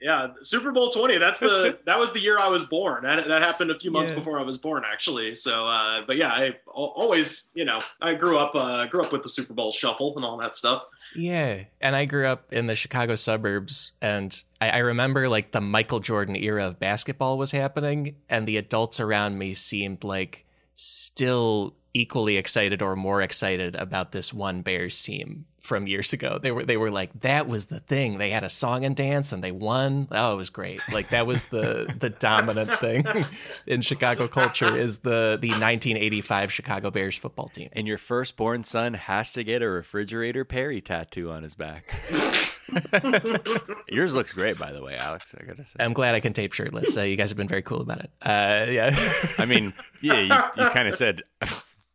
[0.00, 1.18] Yeah, Super Bowl twenty.
[1.18, 3.02] That's the that was the year I was born.
[3.02, 4.18] That, that happened a few months Yeah.
[4.18, 5.34] before I was born, actually.
[5.34, 9.22] So, uh, but yeah, I always, you know, I grew up uh, grew up with
[9.22, 10.84] the Super Bowl shuffle and all that stuff.
[11.14, 11.64] Yeah.
[11.80, 16.00] And I grew up in the Chicago suburbs, and I, I remember like the Michael
[16.00, 20.44] Jordan era of basketball was happening, and the adults around me seemed like
[20.76, 26.38] still equally excited or more excited about this one Bears team from years ago.
[26.40, 28.18] They were they were like, that was the thing.
[28.18, 30.08] They had a song and dance and they won.
[30.10, 30.80] Oh, it was great.
[30.92, 33.04] Like that was the the dominant thing
[33.66, 37.68] in Chicago culture is the the 1985 Chicago Bears football team.
[37.72, 41.92] and your firstborn son has to get a refrigerator Perry tattoo on his back.
[43.88, 45.34] Yours looks great, by the way, Alex.
[45.38, 45.76] I gotta say.
[45.78, 46.96] I'm glad I can tape shirtless.
[46.96, 48.10] Uh, you guys have been very cool about it.
[48.22, 49.12] Uh, yeah.
[49.38, 51.22] I mean, yeah, you, you kind of said,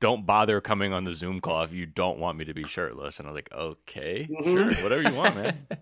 [0.05, 3.17] "Don't bother coming on the Zoom call if you don't want me to be shirtless."
[3.19, 4.53] And I was like, "Okay, Mhm.
[4.75, 5.67] sure, whatever you want, man."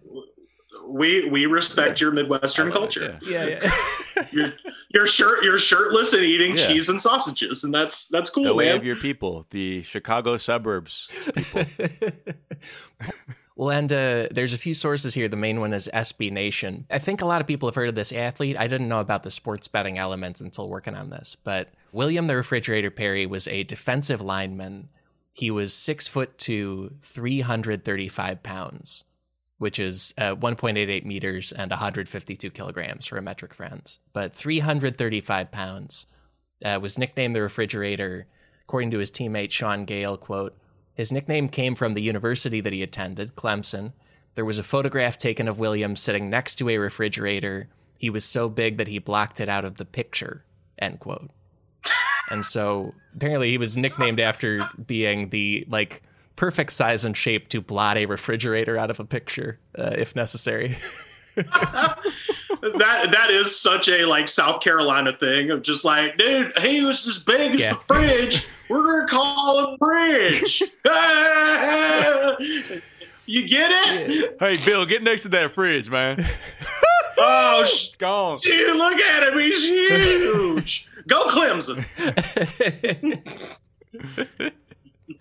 [0.85, 3.19] We we respect your Midwestern I love it, culture.
[3.23, 4.25] yeah, yeah.
[4.31, 4.53] You're
[4.93, 6.67] you're shirt you're shirtless and eating Yeah.
[6.67, 8.75] cheese and sausages, and that's that's cool, The way man.
[8.77, 11.63] of your people, the Chicago suburbs people.
[13.55, 15.27] well, and uh, there's a few sources here.
[15.27, 16.87] The main one is SB Nation.
[16.89, 18.57] I think a lot of people have heard of this athlete.
[18.57, 21.35] I didn't know about the sports betting element until working on this.
[21.35, 24.89] But William the Refrigerator Perry was a defensive lineman.
[25.33, 29.03] He was six foot two, 335 pounds,
[29.59, 33.99] which is uh, 1.88 meters and 152 kilograms for a metric friends.
[34.13, 36.07] But 335 pounds
[36.65, 38.25] uh, was nicknamed the Refrigerator,
[38.63, 40.17] according to his teammate Shaun Gayle.
[40.17, 40.57] Quote:
[40.95, 43.93] His nickname came from the university that he attended, Clemson.
[44.35, 47.67] There was a photograph taken of William sitting next to a refrigerator.
[47.99, 50.43] He was so big that he blocked it out of the picture.
[50.79, 51.29] End quote.
[52.31, 56.01] And so apparently he was nicknamed after being the like
[56.35, 60.77] perfect size and shape to blot a refrigerator out of a picture uh, if necessary.
[61.35, 61.97] that
[63.11, 67.23] that is such a like South Carolina thing of just like, dude, he was as
[67.23, 67.73] big as Yeah.
[67.73, 68.47] the fridge.
[68.73, 70.61] We're gonna call him Bridge.
[73.25, 74.35] you get it?
[74.39, 76.25] Hey, Bill, get next to that fridge, man.
[77.15, 78.39] Oh, sh- Gone.
[78.41, 79.39] dude, look at him.
[79.39, 80.87] He's huge.
[81.07, 81.85] Go Clemson.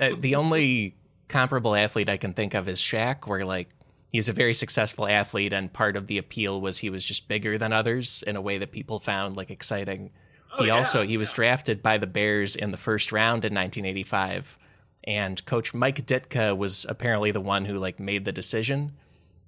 [0.00, 0.96] Uh, the only
[1.28, 3.68] comparable athlete I can think of is Shaq, where like
[4.10, 7.58] he's a very successful athlete, and part of the appeal was he was just bigger
[7.58, 10.10] than others in a way that people found like exciting.
[10.52, 10.76] Oh, he yeah.
[10.76, 14.58] also he was drafted by the Bears in the first round in 1985,
[15.04, 18.92] and Coach Mike Ditka was apparently the one who like made the decision.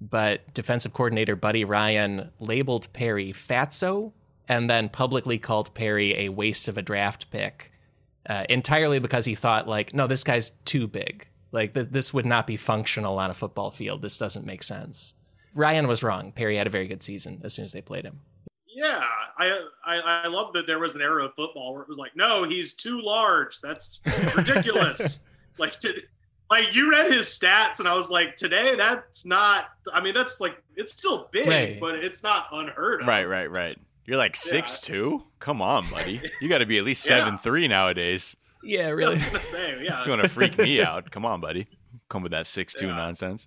[0.01, 4.11] But defensive coordinator Buddy Ryan labeled Perry fatso,
[4.47, 7.71] and then publicly called Perry a waste of a draft pick
[8.29, 11.27] uh, entirely because he thought like, no, this guy's too big.
[11.51, 14.01] Like th- this would not be functional on a football field.
[14.01, 15.13] This doesn't make sense.
[15.53, 16.31] Ryan was wrong.
[16.31, 18.19] Perry had a very good season as soon as they played him.
[18.67, 19.05] Yeah,
[19.37, 22.15] I, I I love that there was an era of football where it was like,
[22.15, 23.59] no, he's too large.
[23.61, 23.99] That's
[24.35, 25.25] ridiculous.
[25.57, 25.93] like, to,
[26.49, 29.65] like you read his stats, and I was like, today that's not.
[29.93, 31.79] I mean, that's like it's still big, Right.
[31.79, 33.07] but it's not unheard of.
[33.07, 33.77] Right, right, right.
[34.05, 35.23] You're like six two.
[35.39, 36.21] Come on, buddy.
[36.39, 37.23] You got to be at least Yeah.
[37.25, 38.35] seven three nowadays.
[38.63, 39.05] Yeah, really.
[39.05, 39.99] I was gonna say, yeah.
[39.99, 41.67] If you want to freak me out, come on, buddy.
[42.09, 43.45] Come with that six two nonsense.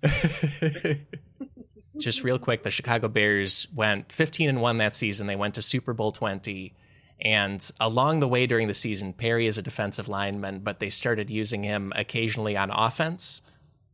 [1.99, 5.27] Just real quick, the Chicago Bears went 15 and 1 that season.
[5.27, 6.73] They went to Super Bowl 20.
[7.21, 11.29] And along the way during the season, Perry is a defensive lineman, but they started
[11.29, 13.41] using him occasionally on offense.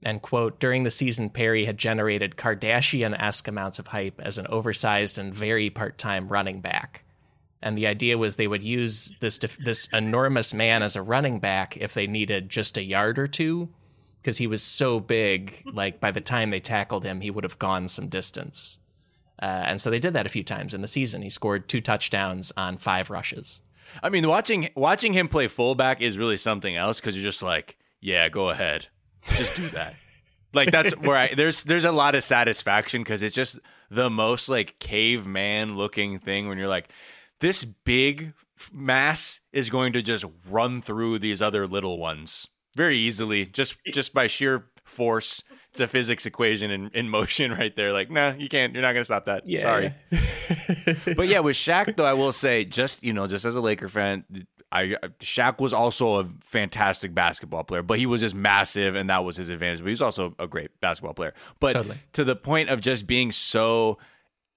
[0.03, 4.45] And quote, during the season, Perry had generated Kardashian esque amounts of hype as an
[4.47, 7.03] oversized and very part time running back.
[7.62, 11.39] And the idea was they would use this def- this enormous man as a running
[11.39, 13.70] back if they needed just a yard or two,
[14.26, 15.62] because he was so big.
[15.76, 18.80] Like by the time they tackled him, he would have gone some distance.
[19.42, 21.22] Uh, and so they did that a few times in the season.
[21.22, 23.62] He scored two touchdowns on five rushes.
[24.02, 27.78] I mean, watching watching him play fullback is really something else because you're just like,
[28.00, 28.88] yeah, go ahead,
[29.36, 29.96] just do that.
[30.54, 33.60] like that's where I there's there's a lot of satisfaction because it's just
[33.92, 36.88] the most like caveman looking thing when you're like,
[37.42, 38.34] this big
[38.72, 44.14] mass is going to just run through these other little ones very easily just just
[44.14, 45.44] by sheer force.
[45.72, 47.92] It's a physics equation in, in motion right there.
[47.92, 48.72] Like, nah, you can't.
[48.74, 49.44] You're not gonna stop that.
[49.46, 49.62] Yeah.
[49.62, 49.94] Sorry.
[51.16, 53.90] but yeah, with Shaq though, I will say, just you know, just as a Laker
[53.90, 54.24] fan,
[54.72, 59.26] I Shaq was also a fantastic basketball player, but he was just massive, and that
[59.26, 59.80] was his advantage.
[59.80, 61.34] But he was also a great basketball player.
[61.60, 61.98] But Totally.
[62.14, 63.98] to the point of just being so,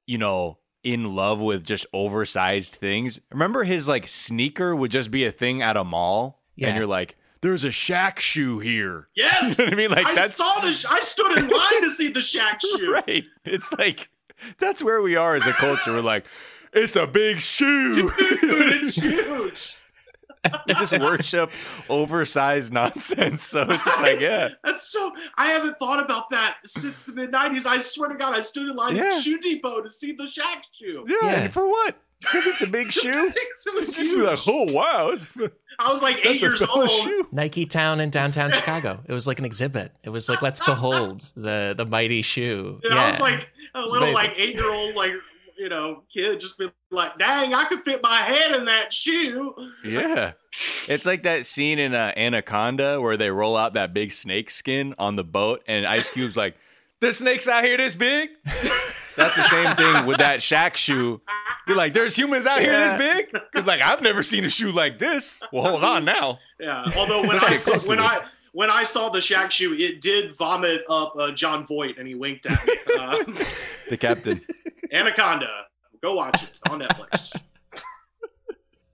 [0.07, 3.21] you know, in love with just oversized things.
[3.33, 6.69] Remember his like sneaker would just be a thing at a mall, Yeah.
[6.69, 10.14] and you're like, "There's a Shaq shoe here." Yes, You know I mean, like I
[10.14, 10.72] that's saw the.
[10.72, 12.93] sh- I stood in line to see the Shaq shoe.
[12.93, 13.24] right.
[13.45, 14.09] It's like
[14.59, 15.93] that's where we are as a culture.
[15.93, 16.24] We're like,
[16.72, 17.95] it's a big shoe.
[18.18, 19.76] Dude, it's huge.
[20.68, 21.51] we just worship
[21.89, 23.43] oversized nonsense.
[23.43, 24.51] So it's just like, yeah.
[24.62, 25.12] That's so.
[25.36, 27.66] I haven't thought about that since the mid '90s.
[27.66, 29.05] I swear to God, I stood in line Yeah.
[29.16, 31.05] at Shoe Depot to see the Shaq shoe.
[31.09, 31.49] Yeah, Yeah.
[31.49, 31.97] for what?
[32.20, 33.11] Because it's a big shoe.
[33.11, 34.68] it was Just be like, huge.
[34.70, 35.26] oh wow, that's
[35.87, 36.91] I was like eight a years old.
[36.91, 37.29] shoe.
[37.33, 39.01] Nike Town in downtown Chicago.
[39.07, 39.93] It was like an exhibit.
[40.03, 42.81] It was like, let's behold the the mighty shoe.
[42.85, 43.05] And yeah.
[43.05, 44.14] I was like a It's little amazing.
[44.14, 45.12] like eight year old like
[45.57, 49.55] you know kid, just be like, dang, I could fit my head in that shoe.
[49.85, 50.33] Yeah.
[50.89, 54.95] It's like that scene in uh, Anaconda where they roll out that big snake skin
[54.99, 56.57] on the boat, and Ice Cube's like,
[57.01, 58.31] "There's snakes out here this big."
[59.19, 61.21] That's the same thing with that Shaq shoe.
[61.66, 62.97] You're like, "There's humans out here Yeah.
[62.97, 65.39] this big." 'Cause, like, I've never seen a shoe like this.
[65.53, 66.39] Well, hold on now.
[66.59, 66.91] Yeah.
[66.97, 67.99] Although when I saw, when.
[68.01, 68.21] I
[68.53, 72.14] when I saw the Shaq shoe, it did vomit up uh, Jon Voight, and he
[72.14, 72.75] winked at me.
[72.99, 73.16] Uh,
[73.91, 74.41] The captain.
[74.93, 75.66] Anaconda.
[76.03, 77.39] Go watch it on Netflix.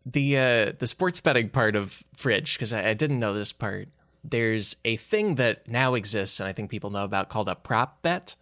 [0.06, 3.88] the uh, the sports betting part of Fridge because I, I didn't know this part.
[4.22, 8.02] There's a thing that now exists, and I think people know about called a prop
[8.02, 8.34] bet.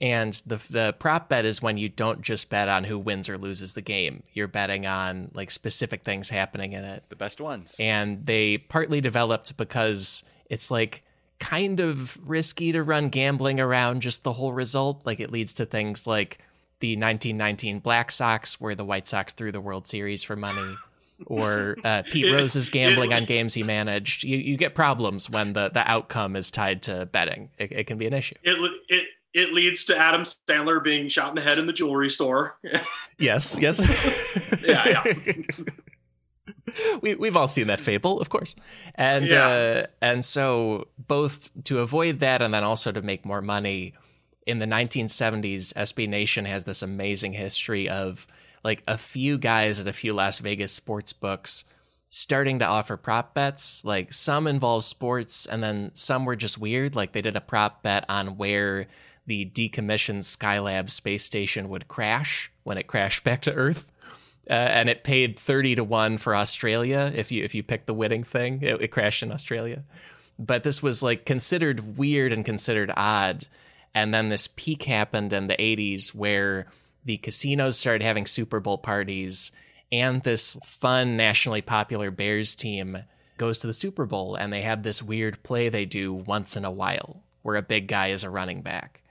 [0.00, 3.36] And the the prop bet is when you don't just bet on who wins or
[3.36, 4.22] loses the game.
[4.32, 7.02] You're betting on like specific things happening in it.
[7.08, 7.74] The best ones.
[7.80, 11.02] And they partly developed because it's like
[11.40, 15.04] kind of risky to run gambling around just the whole result.
[15.04, 16.38] Like it leads to things like
[16.80, 20.74] the 1919 Black Sox, where the White Sox threw the World Series for money,
[21.26, 24.22] or uh, Pete Rose's gambling on games he managed.
[24.22, 27.50] You, you get problems when the, the outcome is tied to betting.
[27.58, 28.36] It, it can be an issue.
[28.44, 32.10] It it it leads to Adam Sandler being shot in the head in the jewelry
[32.10, 32.58] store.
[33.18, 33.78] Yes, yes.
[34.66, 35.44] yeah, yeah.
[37.02, 38.54] we we've all seen that fable, of course,
[38.94, 39.46] and Yeah.
[39.48, 43.94] uh, and so both to avoid that and then also to make more money,
[44.46, 48.26] in the 1970s, SB Nation has this amazing history of
[48.64, 51.64] like a few guys at a few Las Vegas sports books
[52.10, 53.84] starting to offer prop bets.
[53.84, 56.96] Like some involve sports, and then some were just weird.
[56.96, 58.86] Like they did a prop bet on where
[59.28, 63.86] the decommissioned Skylab space station would crash when it crashed back to Earth.
[64.48, 67.92] Uh, and it paid 30 to 1 for Australia if you if you pick the
[67.92, 68.62] winning thing.
[68.62, 69.84] It, it crashed in Australia.
[70.38, 73.46] But this was like considered weird and considered odd.
[73.94, 76.66] And then this peak happened in the 80s where
[77.04, 79.52] the casinos started having Super Bowl parties
[79.92, 82.98] and this fun nationally popular Bears team
[83.36, 86.64] goes to the Super Bowl and they have this weird play they do once in
[86.64, 89.02] a while where a big guy is a running back.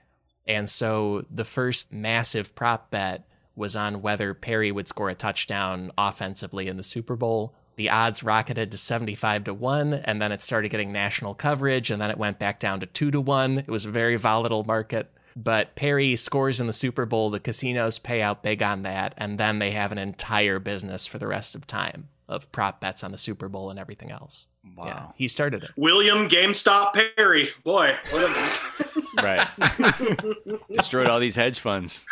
[0.48, 5.92] And so the first massive prop bet was on whether Perry would score a touchdown
[5.98, 7.54] offensively in the Super Bowl.
[7.76, 12.00] The odds rocketed to 75 to 1, and then it started getting national coverage, and
[12.00, 13.58] then it went back down to 2 to 1.
[13.58, 15.12] It was a very volatile market.
[15.36, 19.38] But Perry scores in the Super Bowl, the casinos pay out big on that, and
[19.38, 23.12] then they have an entire business for the rest of time of prop bets on
[23.12, 24.48] the Super Bowl and everything else.
[24.76, 24.84] Wow.
[24.86, 25.70] Yeah, he started it.
[25.76, 27.50] William GameStop Perry.
[27.64, 29.48] Boy, what a Right.
[30.76, 32.04] Destroyed all these hedge funds.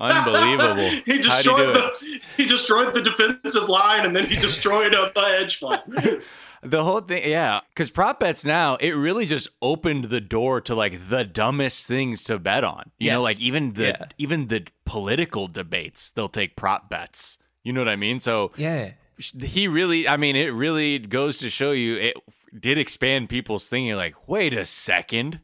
[0.00, 0.88] Unbelievable.
[1.06, 5.24] he destroyed do the he destroyed the defensive line and then he destroyed a, a
[5.38, 6.22] hedge fund.
[6.62, 10.74] The whole thing, yeah, because prop bets now it really just opened the door to
[10.74, 12.90] like the dumbest things to bet on.
[12.98, 14.04] You know, like even the Yeah.
[14.18, 17.38] even the political debates, they'll take prop bets.
[17.62, 18.18] You know what I mean?
[18.18, 18.92] So Yeah.
[19.18, 22.16] He really, I mean, it really goes to show you it
[22.58, 23.94] did expand people's thinking.
[23.96, 25.40] Like, wait a second,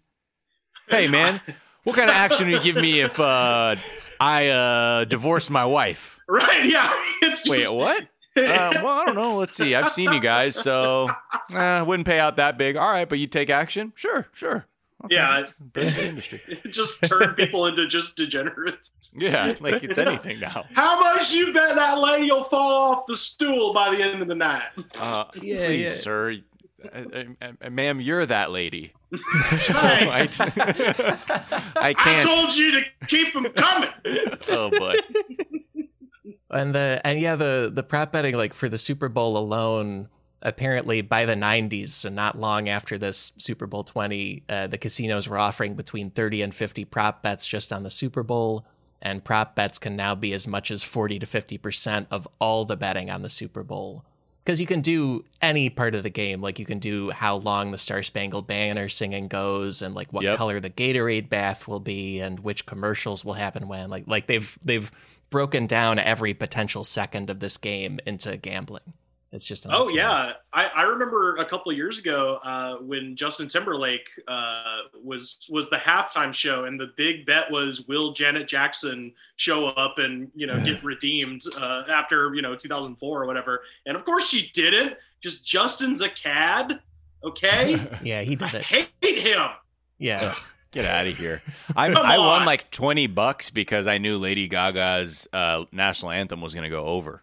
[0.89, 1.41] hey man,
[1.85, 3.77] what kind of action would you give me if uh,
[4.21, 6.19] I uh, divorced my wife?
[6.29, 6.65] right?
[6.65, 6.91] Yeah.
[7.25, 8.03] It's Wait, what?
[8.37, 9.37] Uh, well, I don't know.
[9.37, 9.77] Let's see.
[9.77, 11.09] I've seen you guys, so
[11.55, 12.77] uh, wouldn't pay out that big.
[12.77, 13.93] All right, but you take action?
[13.95, 14.67] Sure, sure.
[15.05, 15.41] Okay, Yeah.
[15.41, 16.41] it's the best industry.
[16.71, 18.93] Just turn people into just degenerates.
[19.17, 20.65] Yeah, like it's anything now.
[20.75, 24.29] How much you bet that lady will fall off the stool by the end of
[24.29, 24.63] the night?
[24.99, 25.89] Uh, Yeah, please, yeah.
[25.91, 26.37] sir.
[26.93, 26.99] Uh,
[27.43, 28.93] uh, uh, ma'am, you're that lady.
[29.13, 31.17] So I, I
[31.77, 31.97] I can't.
[31.97, 33.91] I told you to keep them coming.
[34.51, 34.97] oh boy.
[36.51, 40.09] And the and yeah, the the prop betting like for the Super Bowl alone,
[40.43, 45.29] apparently by the 90s, so not long after this Super Bowl 20, uh, the casinos
[45.29, 48.67] were offering between 30 and 50 prop bets just on the Super Bowl,
[49.01, 52.65] and prop bets can now be as much as 40 to 50 percent of all
[52.65, 54.05] the betting on the Super Bowl.
[54.45, 57.71] Because you can do any part of the game, like you can do how long
[57.71, 60.37] the Star Spangled Banner singing goes, and like what Yep.
[60.37, 63.89] color the Gatorade bath will be, and which commercials will happen when.
[63.89, 64.91] Like like they've they've
[65.31, 68.93] broken down every potential second of this game into gambling.
[69.33, 69.97] It's just an Oh option.
[69.97, 74.63] yeah, I, I remember a couple of years ago uh, when Justin Timberlake uh,
[75.03, 79.95] was was the halftime show, and the big bet was will Janet Jackson show up
[79.99, 84.29] and you know get redeemed uh, after you know 2004 or whatever, and of course
[84.29, 84.97] she didn't.
[85.23, 86.81] Just Justin's a cad,
[87.25, 87.75] okay?
[88.03, 88.65] yeah, he I did it.
[88.65, 89.49] hate him.
[89.99, 90.35] Yeah,
[90.73, 91.43] Get out of here.
[91.77, 96.55] I, I won like 20 bucks because I knew Lady Gaga's uh, national anthem was
[96.55, 97.23] going to go over.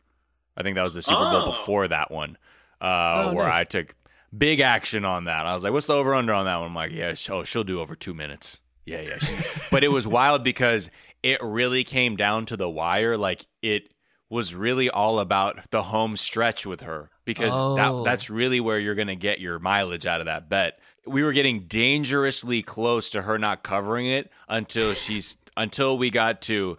[0.60, 1.52] I think that was the Super Bowl Oh.
[1.52, 2.38] before that one,
[2.82, 3.56] uh, Oh, where nice.
[3.56, 3.96] I took
[4.38, 5.46] big action on that.
[5.46, 6.68] I was like, what's the over under on that one?
[6.68, 8.60] I'm like, yeah, sh- oh, she'll do over two minutes.
[8.86, 9.18] Yeah, yeah.
[9.72, 10.90] but it was wild because
[11.24, 13.18] it really came down to the wire.
[13.18, 13.92] Like it
[14.30, 17.76] was really all about the home stretch with her because Oh.
[18.04, 20.80] that, that's really where you're going to get your mileage out of that bet.
[21.08, 26.42] We were getting dangerously close to her not covering it until she's until we got
[26.44, 26.78] to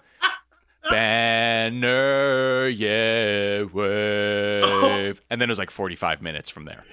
[0.89, 5.21] banner yeah wave.
[5.31, 6.85] And then it was like 45 minutes from there.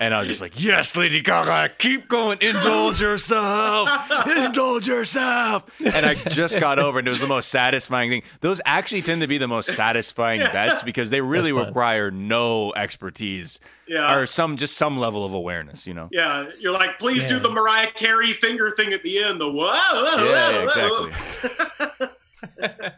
[0.00, 2.38] And i was just like yes lady gaga keep going.
[2.40, 3.88] Indulge yourself.
[4.26, 5.66] Indulge yourself.
[5.84, 8.22] And i just got over and it was the most satisfying thing.
[8.40, 13.60] Those actually tend to be the most satisfying bets because they really require no expertise
[13.88, 14.14] Yeah.
[14.18, 16.08] or some just some level of awareness you know?
[16.12, 19.40] Yeah, you're like, please do the Mariah Carey finger thing at the end.
[19.40, 22.08] The whoa, whoa, yeah, whoa, yeah whoa.
[22.42, 22.90] exactly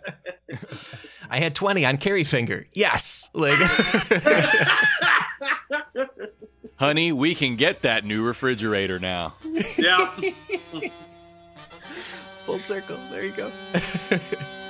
[1.30, 2.66] I had twenty on Carey Finger.
[2.72, 3.58] Yes, like
[6.76, 9.34] honey we can get that new refrigerator now
[9.76, 10.10] Yeah.
[12.44, 12.98] full circle.
[13.10, 13.50] There you go.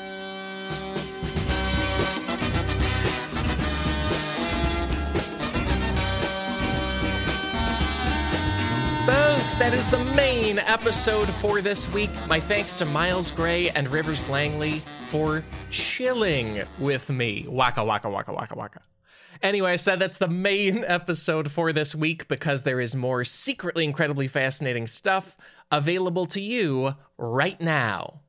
[9.61, 12.09] that is the main episode for this week.
[12.27, 14.81] My thanks to Miles Gray and Rivers Langley
[15.11, 17.45] for chilling with me.
[17.47, 18.81] Waka, waka, waka, waka, waka.
[19.43, 23.85] Anyway, I said that's the main episode for this week because there is more secretly
[23.85, 25.37] incredibly fascinating stuff
[25.71, 28.23] available to you right now.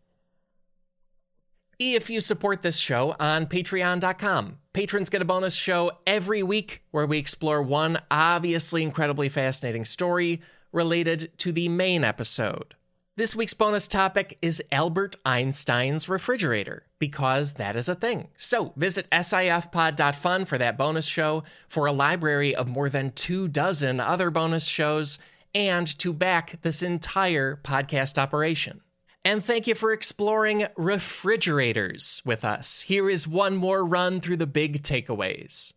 [1.80, 7.08] If you support this show on patreon.com, patrons get a bonus show every week where
[7.08, 12.76] we explore one obviously incredibly fascinating story related to the main episode.
[13.18, 18.30] This week's bonus topic is Albert Einstein's refrigerator, because that is a thing.
[18.38, 24.00] So visit sifpod.fun for that bonus show, for a library of more than two dozen
[24.00, 25.20] other bonus shows,
[25.54, 28.82] and to back this entire podcast operation.
[29.24, 32.82] And thank you for exploring refrigerators with us.
[32.82, 35.74] Here is one more run through the big takeaways.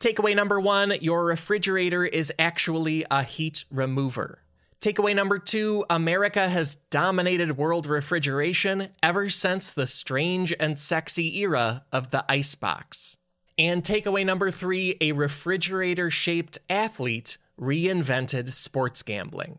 [0.00, 4.38] Takeaway number one your refrigerator is actually a heat remover.
[4.80, 11.84] Takeaway number two America has dominated world refrigeration ever since the strange and sexy era
[11.92, 13.18] of the icebox.
[13.58, 19.58] And takeaway number three a refrigerator shaped athlete reinvented sports gambling.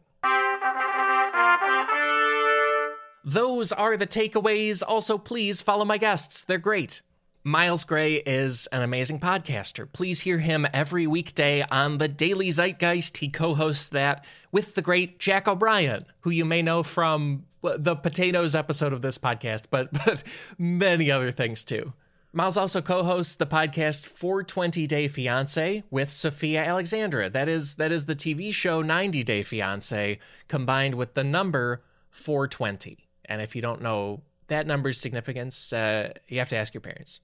[3.24, 4.82] Those are the takeaways.
[4.88, 7.04] Also, please follow my guests, they're great.
[7.44, 9.92] Miles Gray is an amazing podcaster.
[9.92, 13.18] Please hear him every weekday on the Daily Zeitgeist.
[13.18, 17.96] He co hosts that with the great Jack O'Brien, who you may know from the
[17.96, 20.22] potatoes episode of this podcast, but, but
[20.60, 21.94] many other things too.
[22.32, 27.28] Miles also co hosts the podcast 420 Day Fiance with Sophia Alexandra.
[27.28, 31.82] That is, that is the TV show 90 Day Fiance combined with the number
[32.12, 33.08] 420.
[33.26, 37.22] And if you don't know that number's significance, uh, you have to ask your parents.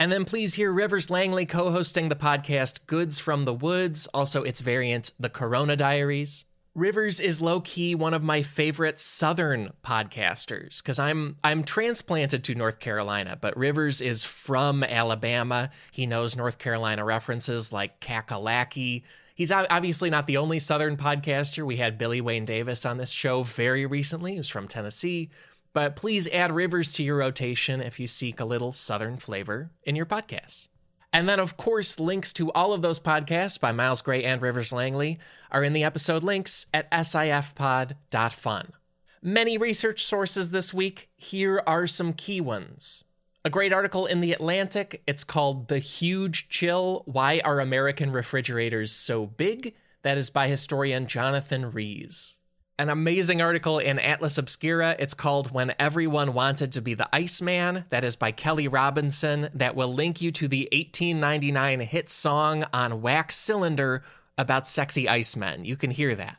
[0.00, 4.42] And then please hear Rivers Langley co hosting the podcast Goods from the Woods, also
[4.42, 6.46] its variant, The Corona Diaries.
[6.74, 12.56] Rivers is low key one of my favorite Southern podcasters because I'm I'm transplanted to
[12.56, 15.70] North Carolina, but Rivers is from Alabama.
[15.92, 19.04] He knows North Carolina references like kakalaki.
[19.36, 21.64] He's obviously not the only Southern podcaster.
[21.64, 25.30] We had Billy Wayne Davis on this show very recently, who's from Tennessee.
[25.74, 29.96] But please add Rivers to your rotation if you seek a little Southern flavor in
[29.96, 30.68] your podcasts.
[31.12, 34.72] And then, of course, links to all of those podcasts by Miles Gray and Rivers
[34.72, 35.18] Langley
[35.50, 38.72] are in the episode links at sifpod.fun.
[39.20, 41.10] Many research sources this week.
[41.16, 43.04] Here are some key ones.
[43.44, 45.02] A great article in The Atlantic.
[45.08, 49.74] It's called The Huge Chill Why Are American Refrigerators So Big?
[50.02, 52.38] That is by historian Jonathan Rees
[52.78, 54.96] an amazing article in Atlas Obscura.
[54.98, 57.84] It's called When Everyone Wanted to Be the Iceman.
[57.90, 59.48] That is by Kelly Robinson.
[59.54, 64.02] That will link you to the 1899 hit song on Wax Cylinder
[64.36, 65.64] about sexy icemen.
[65.64, 66.38] You can hear that.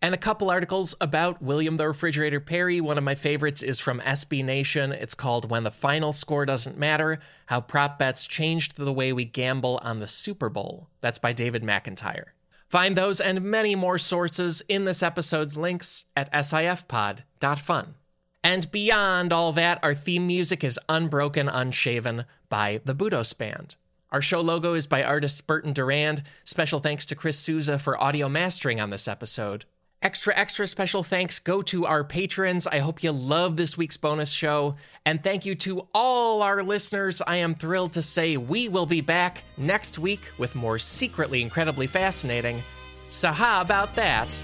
[0.00, 2.80] And a couple articles about William the Refrigerator Perry.
[2.80, 4.92] One of my favorites is from SB Nation.
[4.92, 9.26] It's called When the Final Score Doesn't Matter How Prop Bets Changed the Way We
[9.26, 10.88] Gamble on the Super Bowl.
[11.02, 12.33] That's by David McIntyre.
[12.74, 17.94] Find those and many more sources in this episode's links at sifpod.fun.
[18.42, 23.76] And beyond all that, our theme music is Unbroken Unshaven by the Budos Band.
[24.10, 26.24] Our show logo is by artist Burton Durand.
[26.42, 29.66] Special thanks to Chris Souza for audio mastering on this episode.
[30.04, 32.66] Extra, extra special thanks go to our patrons.
[32.66, 34.76] I hope you love this week's bonus show.
[35.06, 37.22] And thank you to all our listeners.
[37.26, 41.86] I am thrilled to say we will be back next week with more secretly incredibly
[41.86, 42.62] fascinating.
[43.08, 44.38] So, how about that?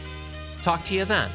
[0.62, 1.28] Talk to you then.